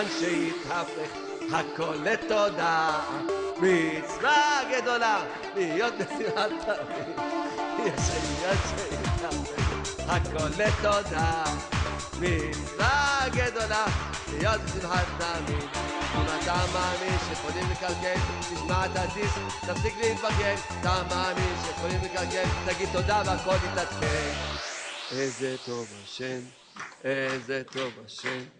[0.00, 1.10] עניין שיתהפך
[1.52, 3.00] הכל לתודה.
[3.56, 5.24] מצווה גדולה
[5.54, 7.16] להיות נשיאת תמיד
[10.08, 11.44] הכל לתודה.
[12.20, 13.86] מצווה גדולה
[14.32, 15.68] להיות בשמחת תמיד
[16.14, 18.20] אם אתה מאמין שיכולים לקלקל
[18.54, 24.32] תשמע את הדיסק תפסיק להתבגן אתה מאמין שיכולים לקלקל תגיד תודה והכל יתעדכן.
[25.10, 26.40] איזה טוב השם
[27.04, 28.59] איזה טוב השם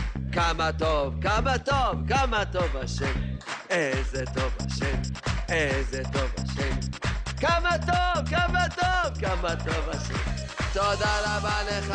[0.31, 3.13] כמה טוב, כמה טוב, כמה טוב השם.
[3.69, 5.01] איזה טוב השם,
[5.49, 6.75] איזה טוב השם.
[7.39, 10.13] כמה טוב, כמה טוב, כמה טוב השם.
[10.73, 11.93] תודה רבה לך,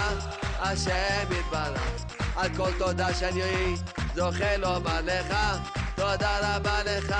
[0.58, 2.04] השם יתברך.
[2.36, 3.74] על כל תודה שאני
[4.14, 5.36] זוכה לומר לך.
[5.94, 7.14] תודה רבה לך,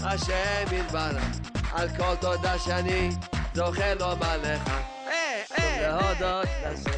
[0.00, 1.24] השם יתברך.
[1.72, 3.10] על כל תודה שאני
[3.54, 4.70] זוכה לומר לך.
[5.48, 6.89] טוב להודות לשם,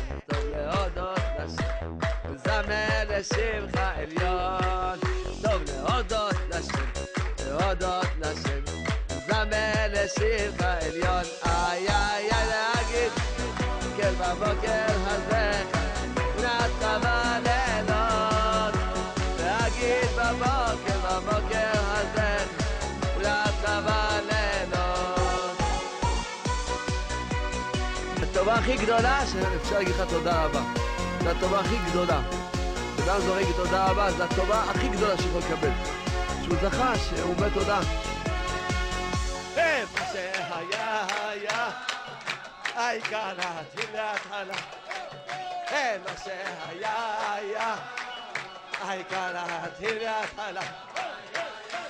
[3.22, 4.98] לשמך עליון.
[5.42, 6.84] טוב להודות לשם,
[7.46, 8.62] להודות לשם.
[9.26, 11.24] זמר לשמך עליון.
[11.44, 13.12] איי איי איי להגיד,
[13.96, 15.62] כן בבוקר הזה,
[16.42, 18.74] נעשה בלילות.
[19.40, 22.36] להגיד בבוקר, בבוקר הזה,
[23.22, 25.56] נעשה בלילות.
[28.22, 30.62] הטובה הכי גדולה שאפשר להגיד לך תודה רבה.
[31.22, 32.20] זו הטובה הכי גדולה.
[33.12, 35.70] אדם זורק תודה רבה, זו הטובה הכי גדולה שיכול לקבל.
[36.44, 37.80] שהוא זכה, שהוא אומר תודה.
[39.56, 41.70] איפה שהיה היה,
[42.74, 44.54] העיקר להתחיל להתחלה.
[45.70, 47.74] אין מה שהיה היה,
[48.80, 50.62] העיקר להתחיל להתחלה.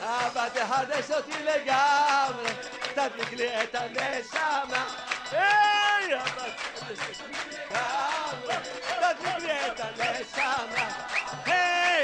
[0.00, 2.50] אבא תחדש אותי לגמרי,
[2.94, 4.84] תדליק לי את הנשמה.
[5.30, 6.44] היי, אבא
[6.74, 8.54] תחדש אותי לגמרי,
[9.00, 11.11] תדליק לי את הנשמה.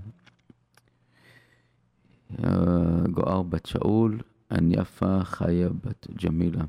[2.43, 4.19] uh, גואר בת שאול,
[4.51, 6.63] and יפה חיה בת ג'מילה.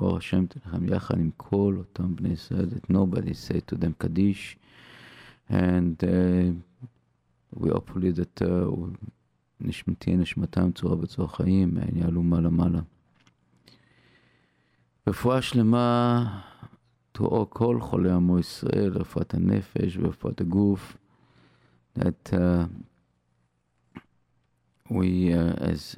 [0.00, 4.56] אור השם תלכם יחד עם כל אותם בני ישראל, that nobody say to them קדיש,
[5.50, 6.52] and uh,
[7.60, 8.70] we hopefully that uh,
[9.60, 12.80] נשמ- תהיה נשמתם צורה בצורה חיים, הם יעלו מעלה מעלה.
[15.08, 16.40] רפואה שלמה
[17.18, 20.96] to all כל חולי עמו ישראל, רפואת הנפש ורפואת הגוף.
[21.98, 22.66] That uh,
[24.90, 25.96] we, uh, as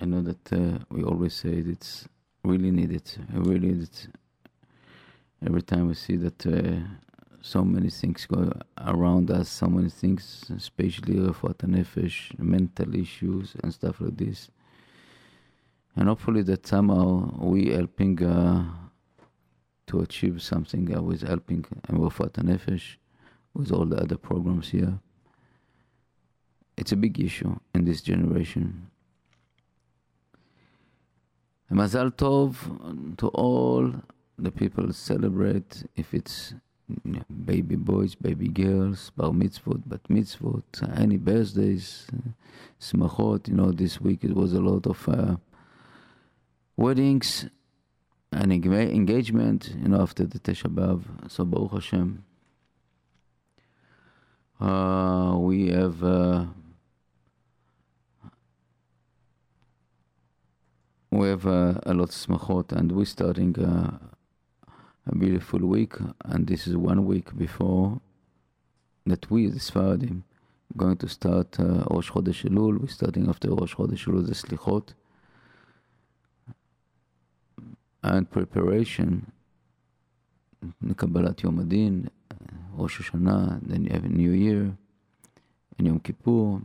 [0.00, 2.08] I know that uh, we always say it's
[2.44, 3.18] really need it.
[3.32, 4.08] I really need it.
[5.46, 6.80] Every time we see that uh,
[7.40, 13.54] so many things go around us, so many things, especially for the nefesh, mental issues
[13.62, 14.50] and stuff like this.
[15.95, 18.63] And hopefully that somehow we helping uh,
[19.87, 22.95] to achieve something uh, with helping and Nefesh,
[23.53, 24.99] with all the other programs here.
[26.77, 28.87] It's a big issue in this generation.
[31.69, 33.93] And Mazal Tov to all
[34.37, 36.53] the people celebrate, if it's
[37.45, 42.07] baby boys, baby girls, bar mitzvot, bat mitzvot, any birthdays,
[42.79, 43.47] smachot.
[43.47, 45.35] You know, this week it was a lot of uh,
[46.77, 47.45] weddings
[48.31, 49.75] and engagement.
[49.81, 51.03] You know, after the Tisha B'av.
[51.29, 52.23] So Baruch Hashem,
[54.59, 56.03] uh, we have.
[56.03, 56.45] Uh,
[61.13, 63.97] we have uh, a lot of smachot, and we're starting uh,
[65.05, 67.99] a beautiful week, and this is one week before
[69.05, 70.23] that we, the Sfaradim,
[70.77, 72.79] going to start uh, Rosh Chodesh Elul.
[72.79, 74.93] We're starting after Rosh Chodesh Elul the Slichot
[78.03, 79.31] and preparation.
[80.85, 82.09] Kabbalat Yom Adin,
[82.73, 84.77] Rosh Hashanah, then you have a New Year,
[85.77, 86.61] and Yom Kippur,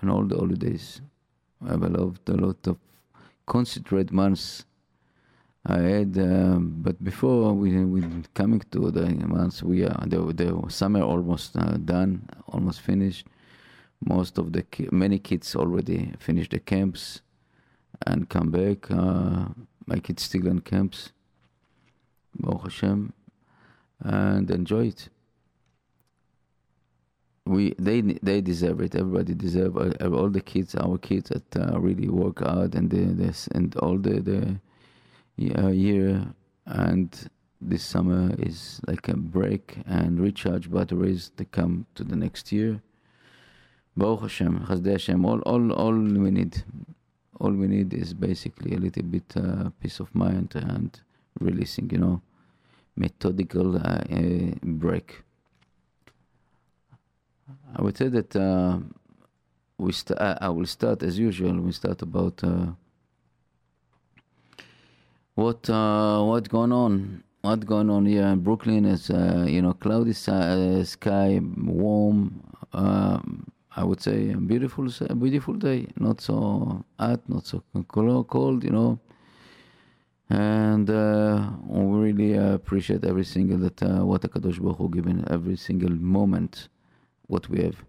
[0.00, 1.00] and all the holidays.
[1.64, 2.78] I have a lot, a lot of
[3.46, 4.64] concentrate months
[5.66, 8.02] I had, um, but before we we
[8.32, 13.26] coming to the months, we are the the summer almost uh, done, almost finished.
[14.00, 17.20] Most of the ki- many kids already finished the camps
[18.06, 18.90] and come back.
[18.90, 19.48] Uh,
[19.90, 21.12] my kids still in camps,
[22.34, 23.12] Baruch Hashem,
[24.00, 25.08] and enjoy it.
[27.44, 28.94] We they they deserve it.
[28.94, 33.48] Everybody deserve uh, all the kids, our kids that uh, really work hard and this
[33.48, 34.60] and all the the
[35.36, 36.34] year,
[36.66, 42.52] and this summer is like a break and recharge batteries to come to the next
[42.52, 42.80] year.
[43.96, 46.62] Baruch Hashem, Hashem, all, all, all we need,
[47.40, 51.00] all we need is basically a little bit uh, peace of mind and
[51.40, 52.20] releasing, you know,
[52.96, 55.22] methodical uh, uh, break.
[57.74, 58.78] I would say that uh,
[59.78, 61.58] we st- I will start as usual.
[61.60, 62.66] We start about uh,
[65.34, 67.24] what what's going on?
[67.40, 68.84] What's going on here in Brooklyn?
[68.84, 72.42] Is uh, you know cloudy sky, warm.
[72.72, 75.88] Um, I would say a beautiful, a beautiful day.
[75.96, 77.62] Not so hot, not so
[78.28, 78.64] cold.
[78.64, 78.98] You know,
[80.28, 85.56] and uh, we really appreciate every single that uh, what Hakadosh Baruch Hu given every
[85.56, 86.68] single moment
[87.26, 87.84] what we have.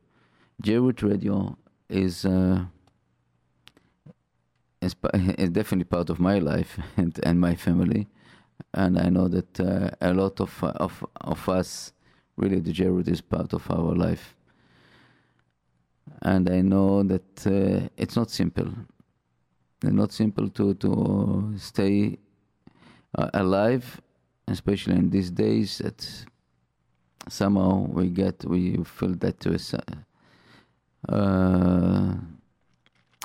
[0.61, 1.57] J-Root Radio
[1.89, 2.25] is.
[2.25, 2.65] Uh,
[4.81, 8.07] is, is definitely part of my life and, and my family.
[8.73, 11.93] And I know that uh, a lot of, of, of us,
[12.37, 14.35] really, the J-Root is part of our life.
[16.21, 18.71] And I know that uh, it's not simple.
[19.81, 22.17] It's not simple to, to stay
[23.17, 23.99] uh, alive,
[24.47, 26.07] especially in these days that
[27.27, 29.45] somehow we get, we feel that
[31.09, 32.13] uh,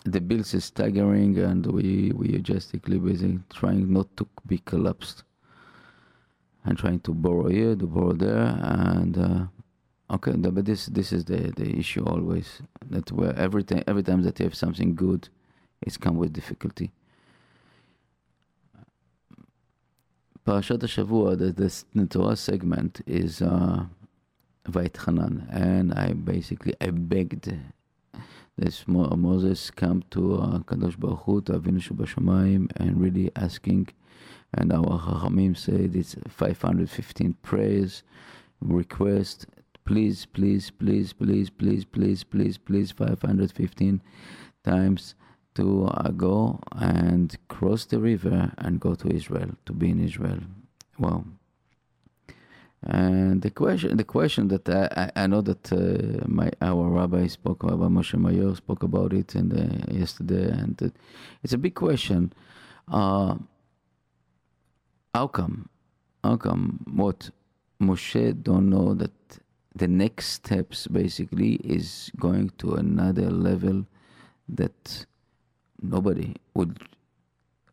[0.05, 5.25] the bills is staggering and we we are just busy trying not to be collapsed
[6.65, 9.45] and trying to borrow here to borrow there and uh,
[10.09, 14.23] Okay, but this this is the, the issue always that where every time every time
[14.23, 15.29] that you have something good,
[15.83, 16.93] it's come with difficulty.
[20.47, 23.89] Parashat Shavua, the, the, the Torah segment is Vaitchanan,
[25.53, 27.53] uh, and I basically I begged
[28.57, 33.89] this Moses come to uh, Kadosh Baruch Hu, to Avinu Shebashamayim, and really asking,
[34.55, 38.05] and our Chachamim said it's 515 prayers
[38.63, 39.47] request
[39.87, 44.03] Please, please, please, please, please, please, please, please, 515
[44.65, 45.15] times
[45.55, 50.41] to go and cross the river and go to Israel, to be in Israel.
[50.99, 51.25] Well,
[52.83, 57.63] and the question, the question that I, I know that uh, my our rabbi spoke
[57.63, 59.41] about, Moshe Mayor spoke about it uh,
[59.91, 60.93] yesterday, and
[61.43, 62.33] it's a big question.
[62.91, 63.37] Uh,
[65.15, 65.69] how come?
[66.23, 66.85] How come?
[66.93, 67.31] What
[67.81, 69.39] Moshe don't know that
[69.77, 73.87] the next steps basically is going to another level
[74.49, 75.07] that
[75.83, 76.79] nobody would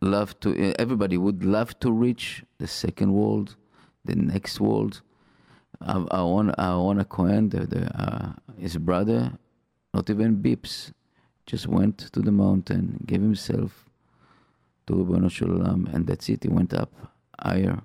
[0.02, 0.74] love to.
[0.80, 3.56] Everybody would love to reach the second world
[4.06, 5.02] the next world.
[5.82, 9.34] I, want I want a Cohen, the, the, uh, his brother,
[9.94, 10.92] not even beeps,
[11.46, 13.90] just went to the mountain, gave himself
[14.88, 16.44] to Ribono Shel and that's it.
[16.44, 16.92] He went up
[17.42, 17.82] higher.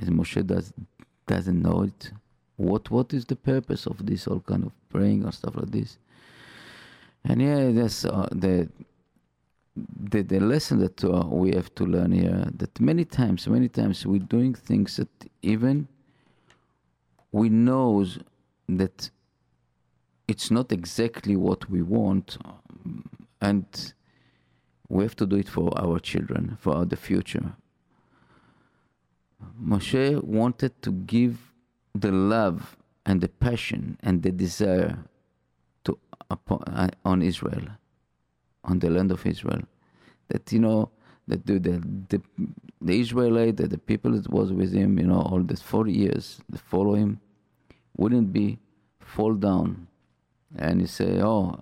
[0.00, 0.72] And Moshe does,
[1.26, 2.12] doesn't know it.
[2.56, 5.98] What what is the purpose of this all kind of praying or stuff like this?
[7.24, 8.68] And yeah, that's uh, the
[9.74, 14.06] the, the lesson that uh, we have to learn here that many times, many times
[14.06, 15.08] we're doing things that
[15.40, 15.88] even
[17.30, 18.04] we know
[18.68, 19.10] that
[20.28, 23.08] it's not exactly what we want, um,
[23.40, 23.94] and
[24.88, 27.54] we have to do it for our children, for the future.
[29.60, 31.51] Moshe wanted to give
[31.94, 34.98] the love and the passion and the desire
[35.84, 35.98] to
[36.30, 37.68] upon, uh, on Israel
[38.64, 39.62] on the land of Israel.
[40.28, 40.90] That you know
[41.28, 42.22] that the the
[42.80, 46.40] the, Israelite, that the people that was with him, you know, all the four years
[46.48, 47.20] that follow him,
[47.96, 48.58] wouldn't be
[48.98, 49.86] fall down,
[50.56, 51.58] and you say, oh.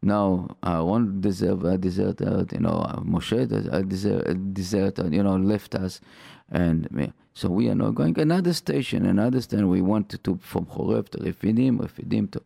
[0.00, 2.20] Now I won't deserve a desert,
[2.52, 3.32] you know, Moshe
[3.72, 6.00] a desert, desert, you know, left us,
[6.52, 9.67] and so we are not going another station, another station.
[9.67, 12.41] We wanted to from Horeb to Refidim, Refidim to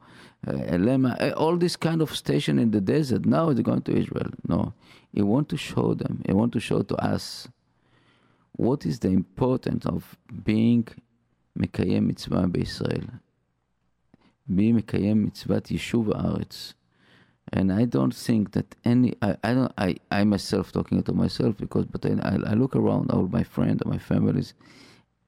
[0.47, 3.25] uh, Elema, uh, all this kind of station in the desert.
[3.25, 4.31] Now it's going to Israel.
[4.47, 4.73] No,
[5.13, 6.23] he want to show them.
[6.25, 7.49] He want to show to us
[8.53, 10.87] what is the importance of being
[11.55, 13.05] מקיים מצווה בישראל.
[14.49, 16.73] being מקיים מצוות יישוב הארץ.
[17.50, 21.56] And I don't think that any, I, I don't, I, I myself talking to myself
[21.56, 24.54] because, but I, I look around all my friends my families,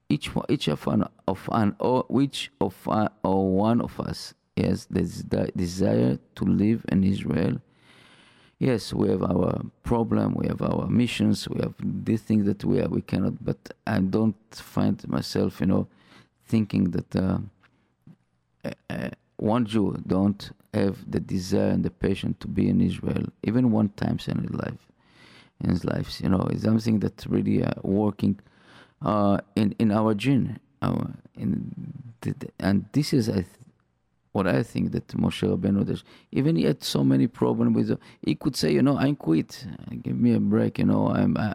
[0.07, 4.85] each each of one of an or which of one, or one of us has
[4.85, 7.59] the desire to live in Israel.
[8.57, 12.79] Yes, we have our problem, we have our missions, we have these things that we
[12.79, 13.43] are, we cannot.
[13.43, 15.87] But I don't find myself, you know,
[16.47, 17.39] thinking that uh,
[18.89, 23.71] uh, one Jew don't have the desire and the passion to be in Israel, even
[23.71, 24.83] one time in his life.
[25.61, 28.39] In his life, you know, it's something that's really uh, working
[29.01, 30.59] uh, in in our gene.
[30.81, 31.71] Our, in
[32.21, 33.47] the, and this is I th-
[34.33, 36.03] what I think that Moshe Rabbeinu.
[36.31, 37.99] Even he had so many problems with.
[38.21, 39.65] He could say, you know, I quit.
[40.03, 40.79] Give me a break.
[40.79, 41.37] You know, I'm.
[41.37, 41.53] Uh,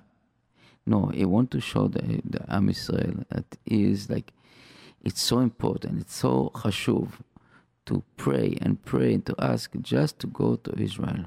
[0.87, 4.33] no, he want to show the the Am Israel that is like,
[5.05, 6.01] it's so important.
[6.01, 7.09] It's so chashuv
[7.91, 11.25] to pray and pray and to ask just to go to Israel.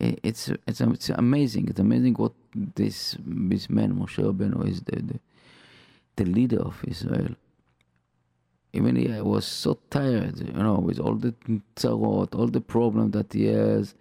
[0.00, 1.68] It's it's it's amazing.
[1.68, 5.18] It's amazing what this this man Moshe Rabbeinu is the, the,
[6.16, 7.34] the leader of Israel.
[8.72, 11.34] Even he was so tired, you know, with all the
[11.76, 13.94] tzarot, all the problem that he has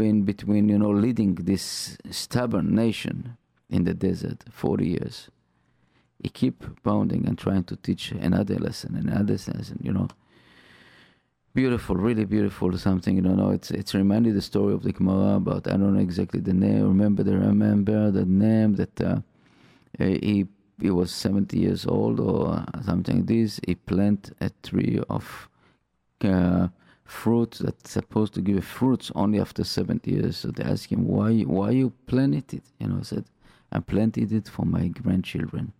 [0.00, 3.36] been between, you know, leading this stubborn nation
[3.70, 5.28] in the desert 40 years.
[6.22, 10.08] He keep pounding and trying to teach another lesson, another lesson, you know
[11.54, 12.76] beautiful, really beautiful.
[12.78, 13.50] Something you know.
[13.50, 16.82] It's it's reminded the story of the Gemara about I don't know exactly the name.
[16.82, 19.20] Remember the remember the name that uh,
[19.98, 20.46] he
[20.80, 23.16] he was seventy years old or something.
[23.18, 25.48] Like this he planted a tree of
[26.24, 26.68] uh,
[27.04, 30.38] fruit that's supposed to give fruits only after seventy years.
[30.38, 32.64] So they asked him why why you planted it.
[32.78, 33.24] You know, he said
[33.70, 35.72] I planted it for my grandchildren.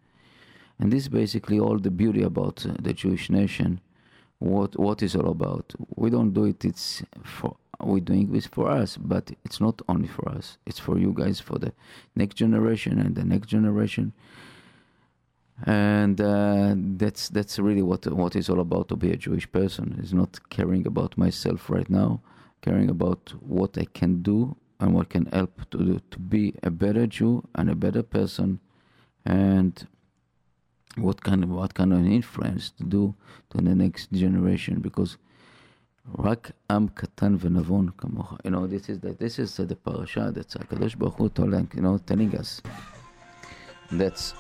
[0.79, 3.81] And this is basically all the beauty about uh, the Jewish nation
[4.43, 5.73] what what is all about.
[5.95, 6.65] We don't do it.
[6.65, 10.59] It's for we're doing this for us, but it's not only for us.
[10.67, 11.73] It's for you guys, for the
[12.15, 14.13] next generation and the next generation.
[15.65, 19.99] And uh, that's that's really what what is all about to be a Jewish person.
[20.03, 22.21] Is not caring about myself right now,
[22.63, 26.71] caring about what I can do and what can help to do to be a
[26.71, 28.59] better Jew and a better person,
[29.25, 29.87] and
[30.98, 33.14] what kind of what kind of influence to do
[33.50, 35.18] to the next generation because
[36.20, 38.34] רק עם קטן ונבון כמוך.
[38.34, 41.82] You know, this is the, this is the parasha that's הקדוש ברוך הוא telling, you
[41.82, 42.62] know, telling us.
[43.92, 44.34] That's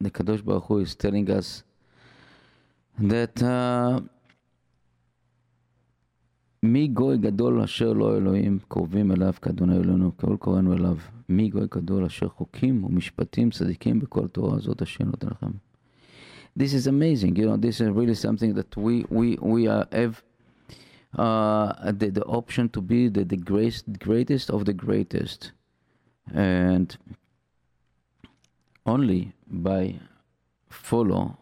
[0.00, 1.64] the Kadosh Baruch Hu is telling us
[2.98, 4.00] that uh,
[6.62, 10.96] מי גוי גדול אשר לא אלוהים קרובים אליו כאדוני אלוהינו, כל קוראנו אליו.
[11.28, 15.50] מי גוי גדול אשר חוקים ומשפטים צדיקים בכל תורה הזאת אשר נותן לכם.
[16.56, 20.22] This is amazing, you know, this is really something that we, we, we uh, have
[21.18, 25.50] uh, the, the option to be the, the greatest, greatest of the greatest.
[26.32, 26.96] And
[28.86, 29.98] only by
[30.68, 31.38] follow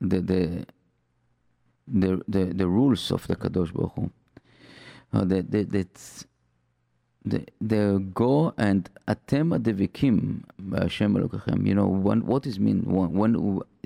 [0.00, 0.66] the, the,
[1.88, 4.10] the, the, the rules of the Kadosh Baruch Hu.
[5.12, 6.26] that, that, that's
[7.25, 11.65] the, go and atem devikim b'Hashem uh, Elokechem.
[11.67, 13.33] You know, what is mean when,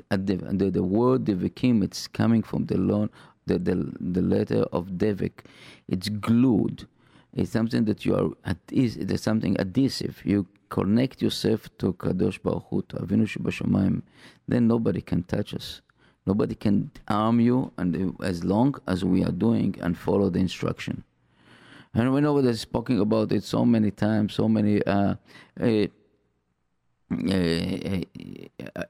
[0.10, 3.10] the, the, word devikim, it's coming from the loan,
[3.46, 5.46] the, the the letter of devik.
[5.88, 6.88] It's glued.
[7.34, 10.22] It's something that you are at is there's something adhesive.
[10.25, 14.01] You connect yourself to Kadosh Baruch Hu, to Avinu Shebashamayim,
[14.48, 15.81] then nobody can touch us.
[16.25, 21.03] Nobody can harm you, and as long as we are doing and follow the instruction.
[21.93, 25.15] And we know that speaking about it so many times, so many, uh,
[25.60, 25.88] uh,
[27.12, 28.03] uh,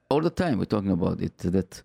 [0.09, 1.37] all the time we're talking about it.
[1.37, 1.81] That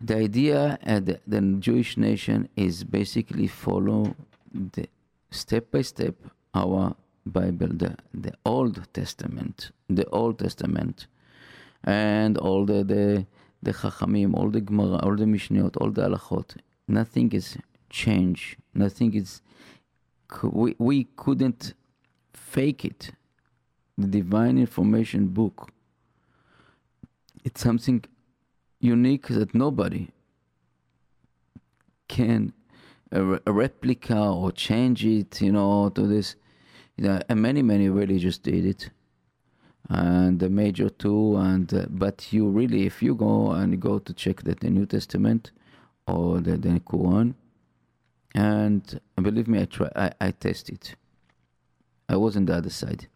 [0.00, 4.14] the idea that the Jewish nation is basically follow
[4.52, 4.86] the
[5.30, 6.14] step by step
[6.54, 6.94] our
[7.26, 11.06] Bible, the, the Old Testament, the Old Testament,
[11.82, 13.26] and all the the,
[13.62, 16.56] the Chachamim, all the Gemara, all the Mishnayot, all the Halachot.
[16.86, 17.56] Nothing is
[17.94, 18.56] changed.
[18.74, 19.40] Nothing is.
[20.42, 21.74] We, we couldn't
[22.32, 23.12] fake it.
[23.96, 25.70] The Divine Information Book.
[27.44, 28.04] It's something
[28.80, 30.08] unique that nobody
[32.08, 32.52] can
[33.12, 36.36] a, a replica or change it, you know, to this.
[36.96, 38.90] You know, and many, many religions did it,
[39.88, 41.36] and the major two.
[41.36, 44.86] And uh, but you really, if you go and go to check that the New
[44.86, 45.52] Testament
[46.06, 47.34] or the, the Quran,
[48.34, 50.96] and believe me, I try, I, I test it.
[52.08, 53.08] I was on the other side.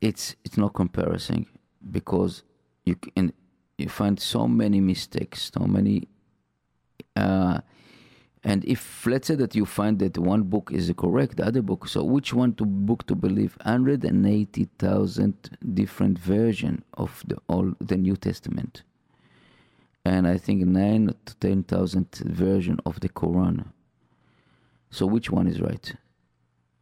[0.00, 1.46] It's it's not comparison
[1.90, 2.42] because
[2.84, 3.32] you can
[3.76, 6.08] you find so many mistakes, so many
[7.16, 7.60] uh,
[8.42, 11.86] and if let's say that you find that one book is correct, the other book,
[11.86, 13.58] so which one to book to believe?
[13.60, 15.34] Hundred and eighty thousand
[15.74, 18.82] different version of the all the New Testament,
[20.04, 23.66] and I think nine to ten thousand version of the Quran.
[24.90, 25.94] So which one is right?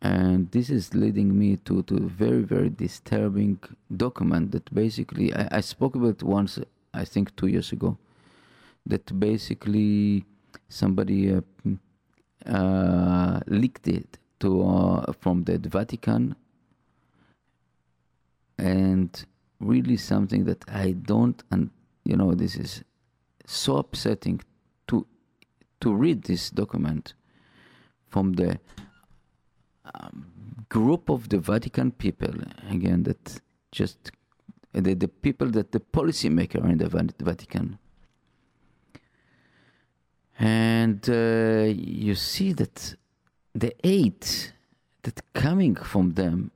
[0.00, 3.58] And this is leading me to to a very very disturbing
[3.96, 6.58] document that basically I, I spoke about once
[6.94, 7.98] I think two years ago.
[8.86, 10.24] That basically
[10.68, 11.40] somebody uh,
[12.46, 16.36] uh, leaked it to uh, from the Vatican,
[18.56, 19.26] and
[19.60, 21.70] really something that I don't, and
[22.04, 22.82] you know, this is
[23.48, 24.40] so upsetting
[24.86, 25.06] to
[25.80, 27.14] to read this document
[28.08, 28.58] from the
[29.94, 30.26] um,
[30.68, 32.34] group of the Vatican people
[32.70, 33.40] again that
[33.72, 34.10] just
[34.72, 37.78] the, the people that the policymaker in the Vatican.
[40.38, 42.94] And uh, you see that
[43.54, 44.26] the aid
[45.02, 46.50] that coming from them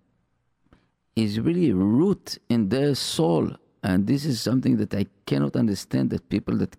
[1.17, 6.29] is really root in their soul and this is something that i cannot understand that
[6.29, 6.77] people that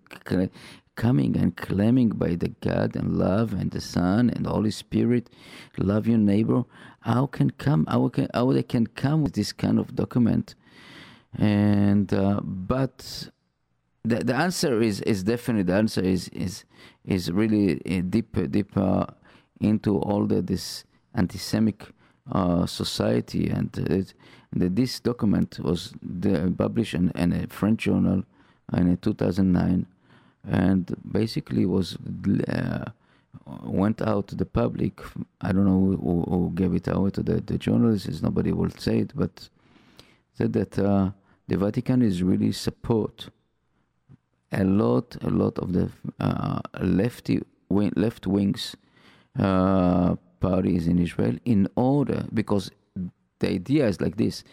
[0.96, 5.28] coming and claiming by the god and love and the son and holy spirit
[5.78, 6.64] love your neighbor
[7.04, 10.54] how can come how, can, how they can come with this kind of document?
[11.36, 13.28] And uh, but
[14.02, 16.64] the, the answer is, is definitely the answer is is
[17.04, 18.72] is really uh, deep deep
[19.60, 21.92] into all the this anti-Semitic
[22.30, 24.14] uh, society and, it,
[24.52, 25.92] and this document was
[26.56, 28.24] published in, in, a French journal
[28.72, 29.86] in 2009
[30.46, 31.96] and basically was
[32.48, 32.84] uh,
[33.62, 35.00] went out to the public.
[35.40, 38.22] I don't know who, who gave it out to the, the journalists.
[38.22, 39.48] Nobody will say it, but
[40.34, 41.10] said that uh,
[41.48, 43.28] the Vatican is really support
[44.52, 48.76] a lot, a lot of the uh, lefty wing, left wings
[49.38, 50.14] uh,
[50.50, 51.60] parties in Israel in
[51.92, 52.70] order because
[53.40, 54.44] the idea is like this.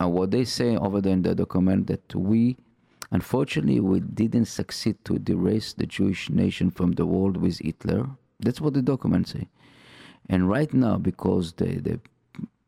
[0.00, 2.56] Uh, what they say over there in the document that we,
[3.10, 8.02] unfortunately, we didn't succeed to erase the Jewish nation from the world with Hitler.
[8.40, 9.48] That's what the document say.
[10.28, 12.00] And right now, because the, the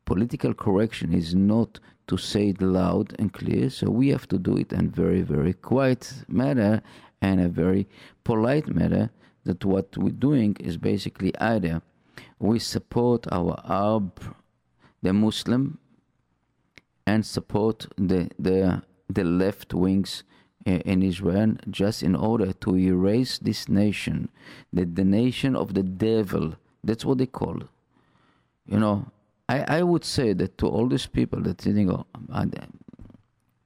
[0.05, 3.69] political correction is not to say it loud and clear.
[3.69, 6.81] So we have to do it in very, very quiet manner
[7.21, 7.87] and a very
[8.23, 9.11] polite manner.
[9.45, 11.81] That what we're doing is basically either
[12.39, 14.35] we support our Arab,
[15.01, 15.77] the Muslim,
[17.05, 20.23] and support the the the left wings
[20.65, 24.29] in Israel just in order to erase this nation,
[24.73, 26.53] the, the nation of the devil.
[26.83, 27.61] That's what they call.
[28.65, 29.07] You know,
[29.47, 32.45] I, I would say that to all these people that sitting, oh, uh,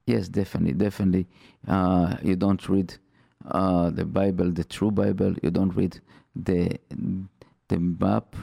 [0.06, 1.26] yes, definitely, definitely,
[1.68, 2.94] uh, you don't read
[3.50, 5.34] uh, the Bible, the true Bible.
[5.42, 6.00] You don't read
[6.34, 6.78] the
[7.68, 8.36] the map,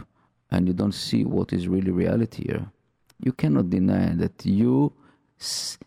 [0.51, 2.67] and you don't see what is really reality here.
[3.19, 4.93] You cannot deny that you
[5.39, 5.77] s-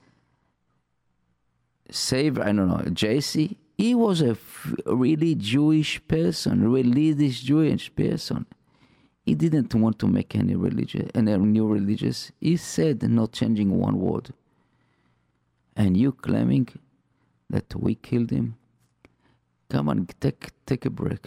[1.90, 2.38] save.
[2.38, 3.56] I don't know, JC.
[3.76, 8.46] He was a f- really Jewish person, religious Jewish person
[9.24, 12.30] he didn't want to make any religion, any new religious.
[12.40, 14.34] He said not changing one word.
[15.76, 16.68] And you claiming
[17.48, 18.56] that we killed him?
[19.70, 21.26] Come on, take take a break.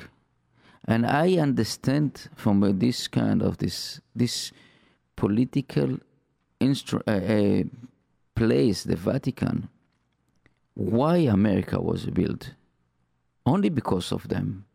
[0.88, 4.52] And I understand from uh, this kind of this this
[5.15, 5.97] political
[6.62, 7.63] instru- uh, uh,
[8.36, 9.67] place, the Vatican,
[10.76, 12.54] why America was built.
[13.45, 14.65] Only because of them.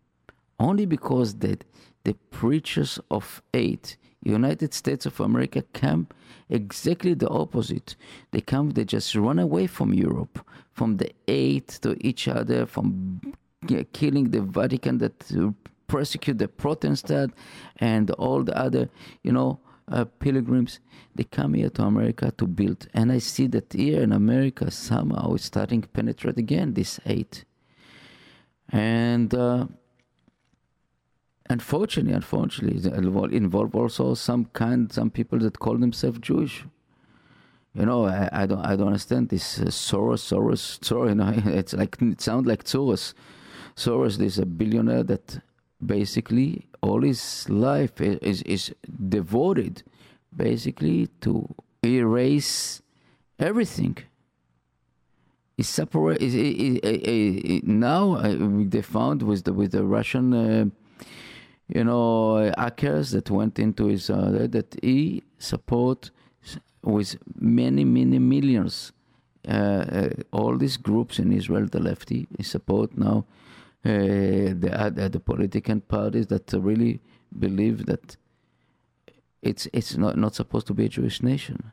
[0.58, 1.64] Only because that
[2.04, 6.08] the preachers of hate, United States of America, come
[6.48, 7.96] exactly the opposite.
[8.32, 13.20] They come, they just run away from Europe, from the hate to each other, from
[13.92, 15.30] killing the Vatican that
[15.92, 17.34] persecute the Protestant
[17.76, 18.88] and all the other,
[19.22, 20.80] you know, uh, pilgrims.
[21.14, 25.34] They come here to America to build, and I see that here in America somehow
[25.34, 27.44] it's starting to penetrate again this hate.
[28.70, 29.66] And uh,
[31.50, 36.64] unfortunately, unfortunately, it involve also some kind, some people that call themselves Jewish.
[37.74, 41.08] You know, I, I don't, I don't understand this uh, Soros, Soros, Soros.
[41.10, 43.12] You know, it's like it sounds like Soros.
[43.76, 45.40] Soros is a billionaire that
[45.84, 48.74] basically all his life is is
[49.08, 49.82] devoted,
[50.34, 51.48] basically to
[51.84, 52.82] erase
[53.38, 53.98] everything.
[55.58, 56.22] Is separate.
[56.22, 58.36] Is, is, now uh,
[58.68, 60.32] they found with the with the Russian.
[60.32, 60.64] Uh,
[61.68, 66.10] you know, hackers that went into his uh, that he support
[66.82, 68.92] with many many millions.
[69.46, 73.41] Uh, uh, all these groups in Israel, the lefty, he support now uh,
[73.82, 77.00] the, the the political parties that really
[77.38, 78.16] believe that
[79.42, 81.72] it's it's not not supposed to be a Jewish nation.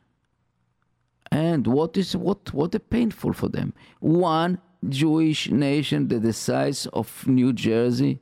[1.30, 3.72] And what is what what is painful for them?
[4.00, 8.20] One Jewish nation the size of New Jersey.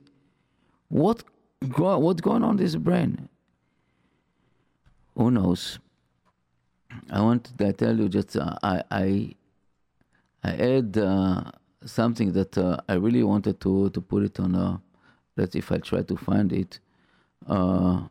[0.89, 1.23] What
[1.69, 3.29] go, what's going on in this brain?
[5.15, 5.79] Who knows?
[7.09, 9.35] I want to tell you just uh, I I
[10.43, 11.51] I had uh,
[11.85, 14.55] something that uh, I really wanted to to put it on.
[14.55, 14.77] Uh,
[15.37, 16.79] let's if I try to find it
[17.47, 18.01] uh,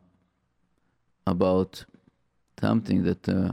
[1.25, 1.85] about
[2.59, 3.27] something that.
[3.29, 3.51] Uh,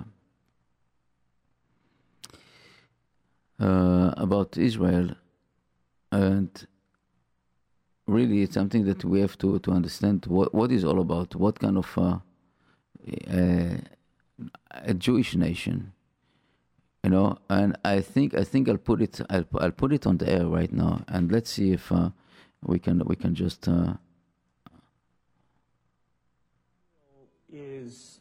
[3.58, 5.10] uh, about Israel,
[6.12, 6.66] and
[8.06, 11.34] really it's something that we have to, to understand what what is all about.
[11.34, 12.18] What kind of uh,
[14.70, 15.92] a Jewish nation,
[17.06, 17.38] you know?
[17.48, 20.46] And I think I think I'll put it I'll, I'll put it on the air
[20.46, 22.10] right now, and let's see if uh,
[22.64, 23.68] we can we can just.
[23.68, 23.94] Uh,
[27.52, 28.20] is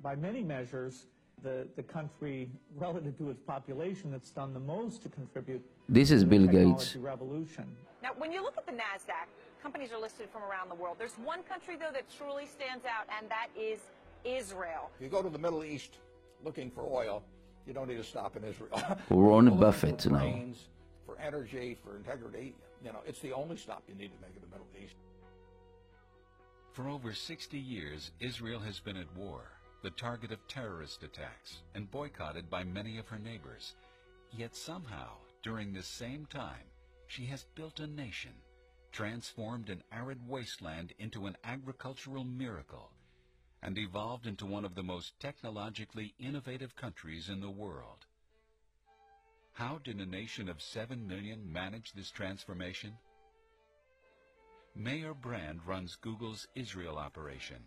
[0.00, 1.06] by many measures
[1.42, 6.22] the, the country relative to its population that's done the most to contribute this is
[6.22, 6.96] to Bill the Gates.
[6.96, 7.64] revolution.
[8.02, 9.26] Now, when you look at the NASDAQ,
[9.62, 10.96] companies are listed from around the world.
[10.98, 13.80] There's one country, though, that truly stands out, and that is
[14.24, 14.90] Israel.
[15.00, 15.98] You go to the Middle East
[16.44, 17.22] looking for oil,
[17.70, 18.82] you don't need to stop in Israel.
[19.10, 20.18] Warren You're looking Buffett for now.
[20.18, 20.64] brains,
[21.06, 22.52] For energy, for integrity,
[22.84, 24.96] you know, it's the only stop you need to make in the Middle East.
[26.72, 29.52] For over 60 years, Israel has been at war,
[29.82, 33.76] the target of terrorist attacks, and boycotted by many of her neighbors.
[34.32, 35.10] Yet somehow,
[35.44, 36.66] during this same time,
[37.06, 38.32] she has built a nation,
[38.90, 42.90] transformed an arid wasteland into an agricultural miracle,
[43.62, 48.06] and evolved into one of the most technologically innovative countries in the world.
[49.52, 52.92] How did a nation of 7 million manage this transformation?
[54.74, 57.58] Meir Brand runs Google's Israel operation.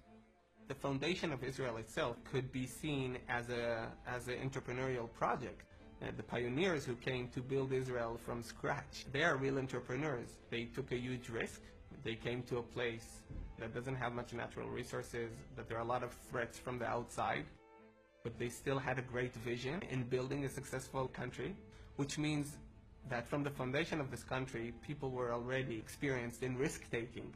[0.67, 5.61] the foundation of Israel itself could be seen as a as an entrepreneurial project.
[6.01, 10.29] Uh, the pioneers who came to build Israel from scratch, they are real entrepreneurs.
[10.49, 11.61] They took a huge risk.
[12.03, 13.07] They came to a place
[13.63, 16.85] that doesn't have much natural resources, that there are a lot of threats from the
[16.85, 17.45] outside,
[18.23, 21.55] but they still had a great vision in building a successful country,
[21.95, 22.57] which means
[23.09, 27.33] that from the foundation of this country, people were already experienced in risk taking.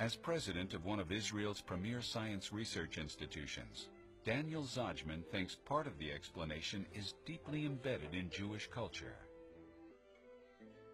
[0.00, 3.88] As president of one of Israel's premier science research institutions,
[4.24, 9.16] Daniel Zajfman thinks part of the explanation is deeply embedded in Jewish culture.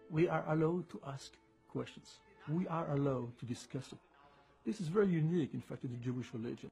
[0.09, 1.31] we are allowed to ask
[1.71, 2.19] questions.
[2.49, 3.99] We are allowed to discuss it.
[4.65, 6.69] This is very unique, in fact, in the Jewish religion.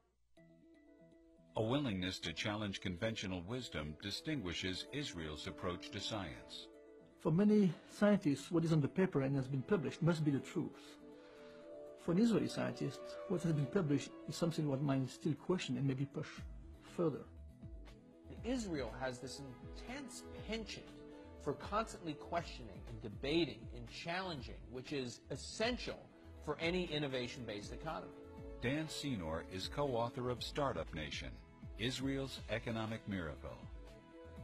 [1.56, 6.68] A willingness to challenge conventional wisdom distinguishes Israel's approach to science.
[7.20, 10.40] For many scientists, what is on the paper and has been published must be the
[10.40, 10.98] truth.
[12.06, 15.88] For an Israeli scientist, what has been published is something what might still question and
[15.88, 16.28] maybe push
[16.96, 17.26] further.
[18.46, 20.86] Israel has this intense penchant
[21.42, 26.00] for constantly questioning and debating and challenging, which is essential
[26.48, 28.14] for any innovation based economy.
[28.62, 31.28] Dan Senor is co-author of Startup Nation,
[31.78, 33.58] Israel's Economic Miracle.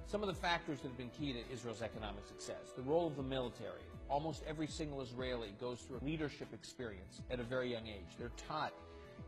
[0.06, 2.74] Some of the factors that have been key to Israel's economic success.
[2.76, 3.88] The role of the military.
[4.10, 8.18] Almost every single Israeli goes through a leadership experience at a very young age.
[8.20, 8.74] They're taught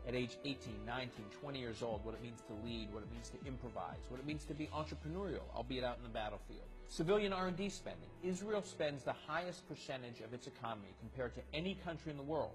[0.06, 1.08] at age 18, 19,
[1.40, 4.26] 20 years old what it means to lead, what it means to improvise, what it
[4.26, 6.68] means to be entrepreneurial, albeit out in the battlefield.
[6.88, 8.10] Civilian R&D spending.
[8.22, 12.52] Israel spends the highest percentage of its economy compared to any country in the world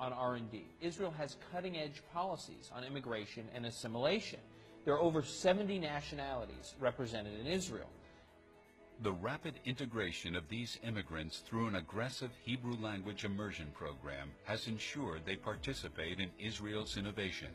[0.00, 0.66] on R&D.
[0.80, 4.40] Israel has cutting-edge policies on immigration and assimilation.
[4.84, 7.88] There are over 70 nationalities represented in Israel.
[9.02, 15.22] The rapid integration of these immigrants through an aggressive Hebrew language immersion program has ensured
[15.24, 17.48] they participate in Israel's innovation.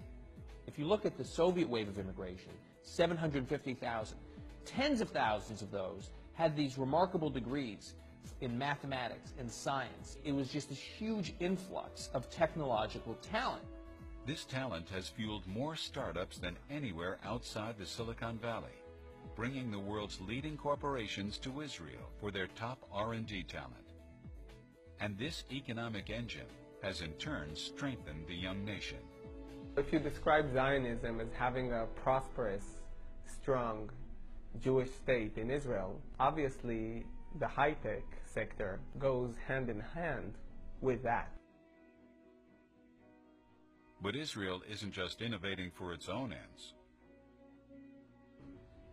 [0.68, 2.52] If you look at the Soviet wave of immigration,
[2.84, 4.18] 750,000,
[4.66, 7.96] tens of thousands of those had these remarkable degrees
[8.42, 10.18] in mathematics and science.
[10.24, 13.64] It was just a huge influx of technological talent.
[14.26, 18.78] This talent has fueled more startups than anywhere outside the Silicon Valley,
[19.36, 23.74] bringing the world's leading corporations to Israel for their top R&D talent.
[25.00, 26.48] And this economic engine
[26.84, 29.00] has in turn strengthened the young nation.
[29.78, 32.64] If you describe Zionism as having a prosperous,
[33.26, 33.90] strong
[34.62, 37.06] Jewish state in Israel, obviously
[37.38, 40.34] the high-tech sector goes hand in hand
[40.82, 41.32] with that.
[44.02, 46.74] But Israel isn't just innovating for its own ends.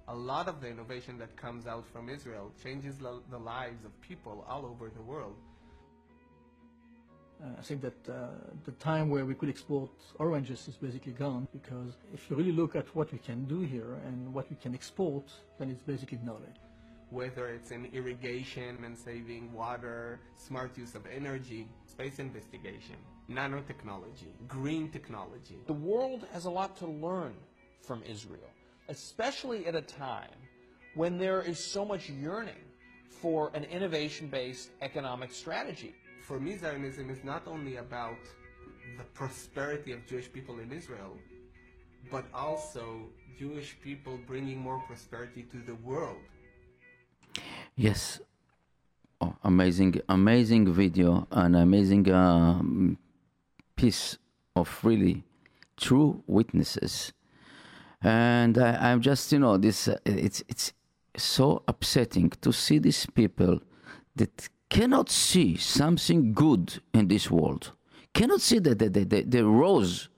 [0.08, 4.44] A lot of the innovation that comes out from Israel changes the lives of people
[4.48, 5.36] all over the world.
[7.42, 8.28] Uh, I think that uh,
[8.64, 12.74] the time where we could export oranges is basically gone because if you really look
[12.74, 16.60] at what we can do here and what we can export, then it's basically knowledge.
[17.10, 22.96] Whether it's in irrigation and saving water, smart use of energy, space investigation,
[23.30, 25.58] nanotechnology, green technology.
[25.66, 27.34] The world has a lot to learn
[27.80, 28.50] from Israel,
[28.88, 30.38] especially at a time
[30.94, 32.64] when there is so much yearning
[33.08, 35.94] for an innovation-based economic strategy.
[36.26, 38.18] For me, Zionism is not only about
[38.98, 41.16] the prosperity of Jewish people in Israel,
[42.10, 43.02] but also
[43.38, 46.18] Jewish people bringing more prosperity to the world.
[47.74, 48.20] Yes.
[49.20, 52.98] Oh, amazing, amazing video, an amazing um,
[53.74, 54.18] piece
[54.54, 55.24] of really
[55.76, 57.12] true witnesses.
[58.02, 59.88] And I, I'm just, you know, this.
[59.88, 60.72] Uh, it's it's
[61.16, 63.60] so upsetting to see these people
[64.16, 67.72] that cannot see something good in this world,
[68.12, 70.08] cannot see that the, the, the, the rose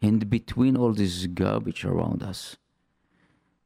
[0.00, 2.56] in between all this garbage around us.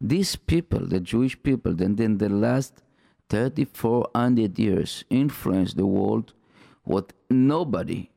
[0.01, 2.83] These people, the Jewish people, then in the last
[3.29, 6.33] 3,400 years influenced the world
[6.85, 8.11] what nobody,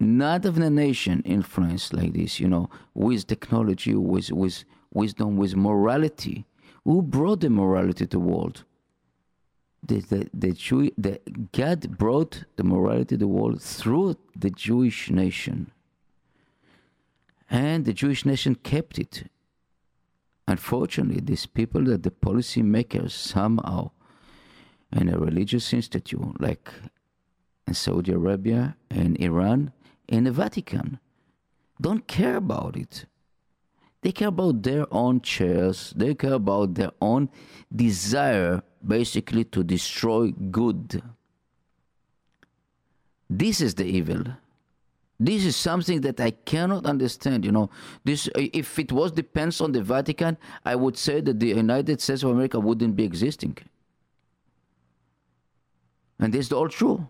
[0.00, 5.54] not of the nation influenced like this, you know, with technology, with, with wisdom, with
[5.54, 6.44] morality.
[6.84, 8.64] Who brought the morality to the world?
[9.86, 11.20] The, the, the, Jew, the
[11.52, 15.70] God brought the morality to the world through the Jewish nation.
[17.48, 19.24] And the Jewish nation kept it.
[20.48, 23.90] Unfortunately, these people that the policy makers somehow
[24.92, 26.70] in a religious institute like
[27.66, 29.72] in Saudi Arabia and Iran
[30.08, 31.00] and the Vatican
[31.80, 33.06] don't care about it.
[34.02, 35.92] They care about their own chairs.
[35.96, 37.28] They care about their own
[37.74, 41.02] desire, basically, to destroy good.
[43.28, 44.22] This is the evil.
[45.18, 47.44] This is something that I cannot understand.
[47.44, 47.70] You know,
[48.04, 52.22] this if it was depends on the Vatican, I would say that the United States
[52.22, 53.56] of America wouldn't be existing.
[56.18, 57.08] And this is all true.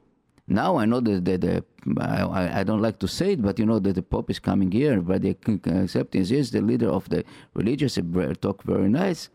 [0.49, 1.65] Now I know that the, the
[2.01, 4.71] I, I don't like to say it, but you know that the Pope is coming
[4.71, 7.99] here, but the acceptance is the leader of the religious
[8.41, 9.29] talk very nice.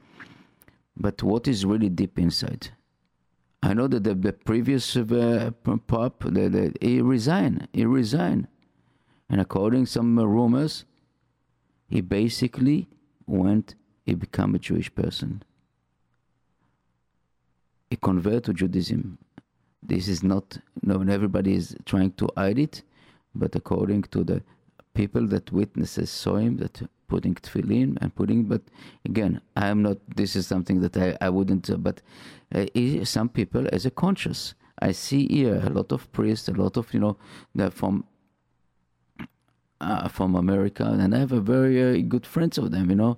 [0.95, 2.69] But what is really deep inside?
[3.63, 7.67] I know that the, the previous uh, Pope, the, the, he resigned.
[7.73, 8.47] He resigned.
[9.32, 10.84] And according to some rumors,
[11.88, 12.89] he basically
[13.26, 15.41] went, he became a Jewish person.
[17.89, 19.17] He converted to Judaism.
[19.82, 22.84] This is not, no, everybody is trying to hide it,
[23.34, 24.44] but according to the
[24.94, 28.62] people that witnesses saw him, that putting tefillin and putting, but
[29.06, 32.02] again, I am not, this is something that I, I wouldn't, uh, but
[32.54, 32.65] uh,
[33.06, 34.56] some people as a conscious.
[34.82, 38.04] I see here a lot of priests, a lot of, you know, from
[39.82, 43.17] uh, from America, and I have a very uh, good friends of them, you know,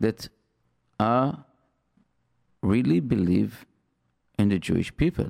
[0.00, 0.28] that
[1.00, 1.44] are
[2.62, 3.64] really believe
[4.38, 5.28] in the Jewish people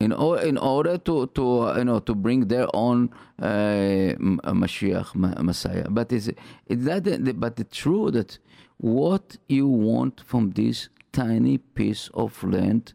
[0.00, 4.14] in, in order to, to uh, you know to bring their own uh,
[4.62, 5.86] Mashiach Ma- Messiah.
[5.88, 6.32] But is
[6.66, 8.38] is that the, but it's true that
[8.78, 12.92] what you want from this tiny piece of land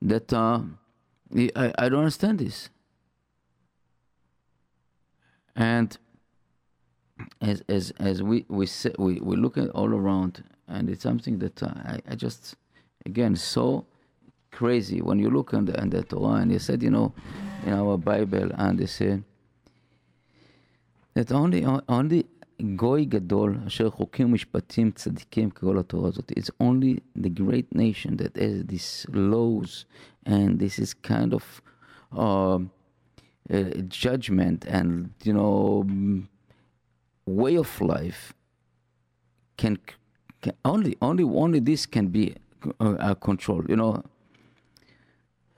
[0.00, 0.60] that uh,
[1.34, 2.70] I, I don't understand this.
[5.57, 5.97] And
[7.41, 11.39] as as as we we say, we we look at all around, and it's something
[11.39, 12.55] that uh, I I just
[13.05, 13.85] again so
[14.51, 17.11] crazy when you look on the, on the Torah and they said you know
[17.65, 19.21] in our Bible and they say
[21.15, 22.25] that only only
[22.75, 26.31] גוי גדול אשר חוקים ומשפטים צדיקים ככל התורה הזאת.
[26.31, 29.85] It's only the great nation that has these laws
[30.25, 31.61] and this is kind of
[32.17, 32.59] uh,
[33.52, 35.84] uh, judgment and you know
[37.26, 38.32] way of life
[39.56, 39.78] can,
[40.40, 42.34] can only only only this can be
[42.80, 43.68] uh, controlled.
[43.68, 44.02] You know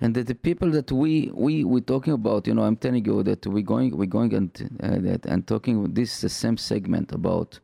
[0.01, 3.23] and that the people that we we we talking about, you know, I'm telling you
[3.23, 7.13] that we're going we're going and uh, that and talking this is the same segment
[7.13, 7.61] about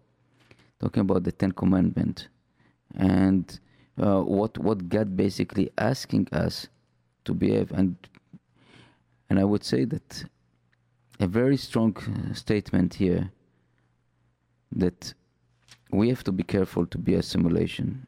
[0.78, 2.28] talking about the Ten Commandment
[2.96, 3.58] and
[3.98, 6.68] uh, what what God basically asking us
[7.24, 7.96] to behave and
[9.29, 10.25] and I would say that
[11.19, 11.95] a very strong
[12.33, 13.31] statement here
[14.71, 15.13] that
[15.91, 18.07] we have to be careful to be assimilation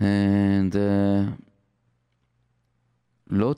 [0.00, 1.32] and uh,
[3.30, 3.54] לא,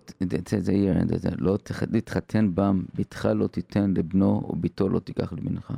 [0.58, 0.94] זה יהיה,
[1.38, 1.58] לא
[1.92, 5.72] תתחתן בם, בתך לא תיתן לבנו וביתו לא תיקח לבנך.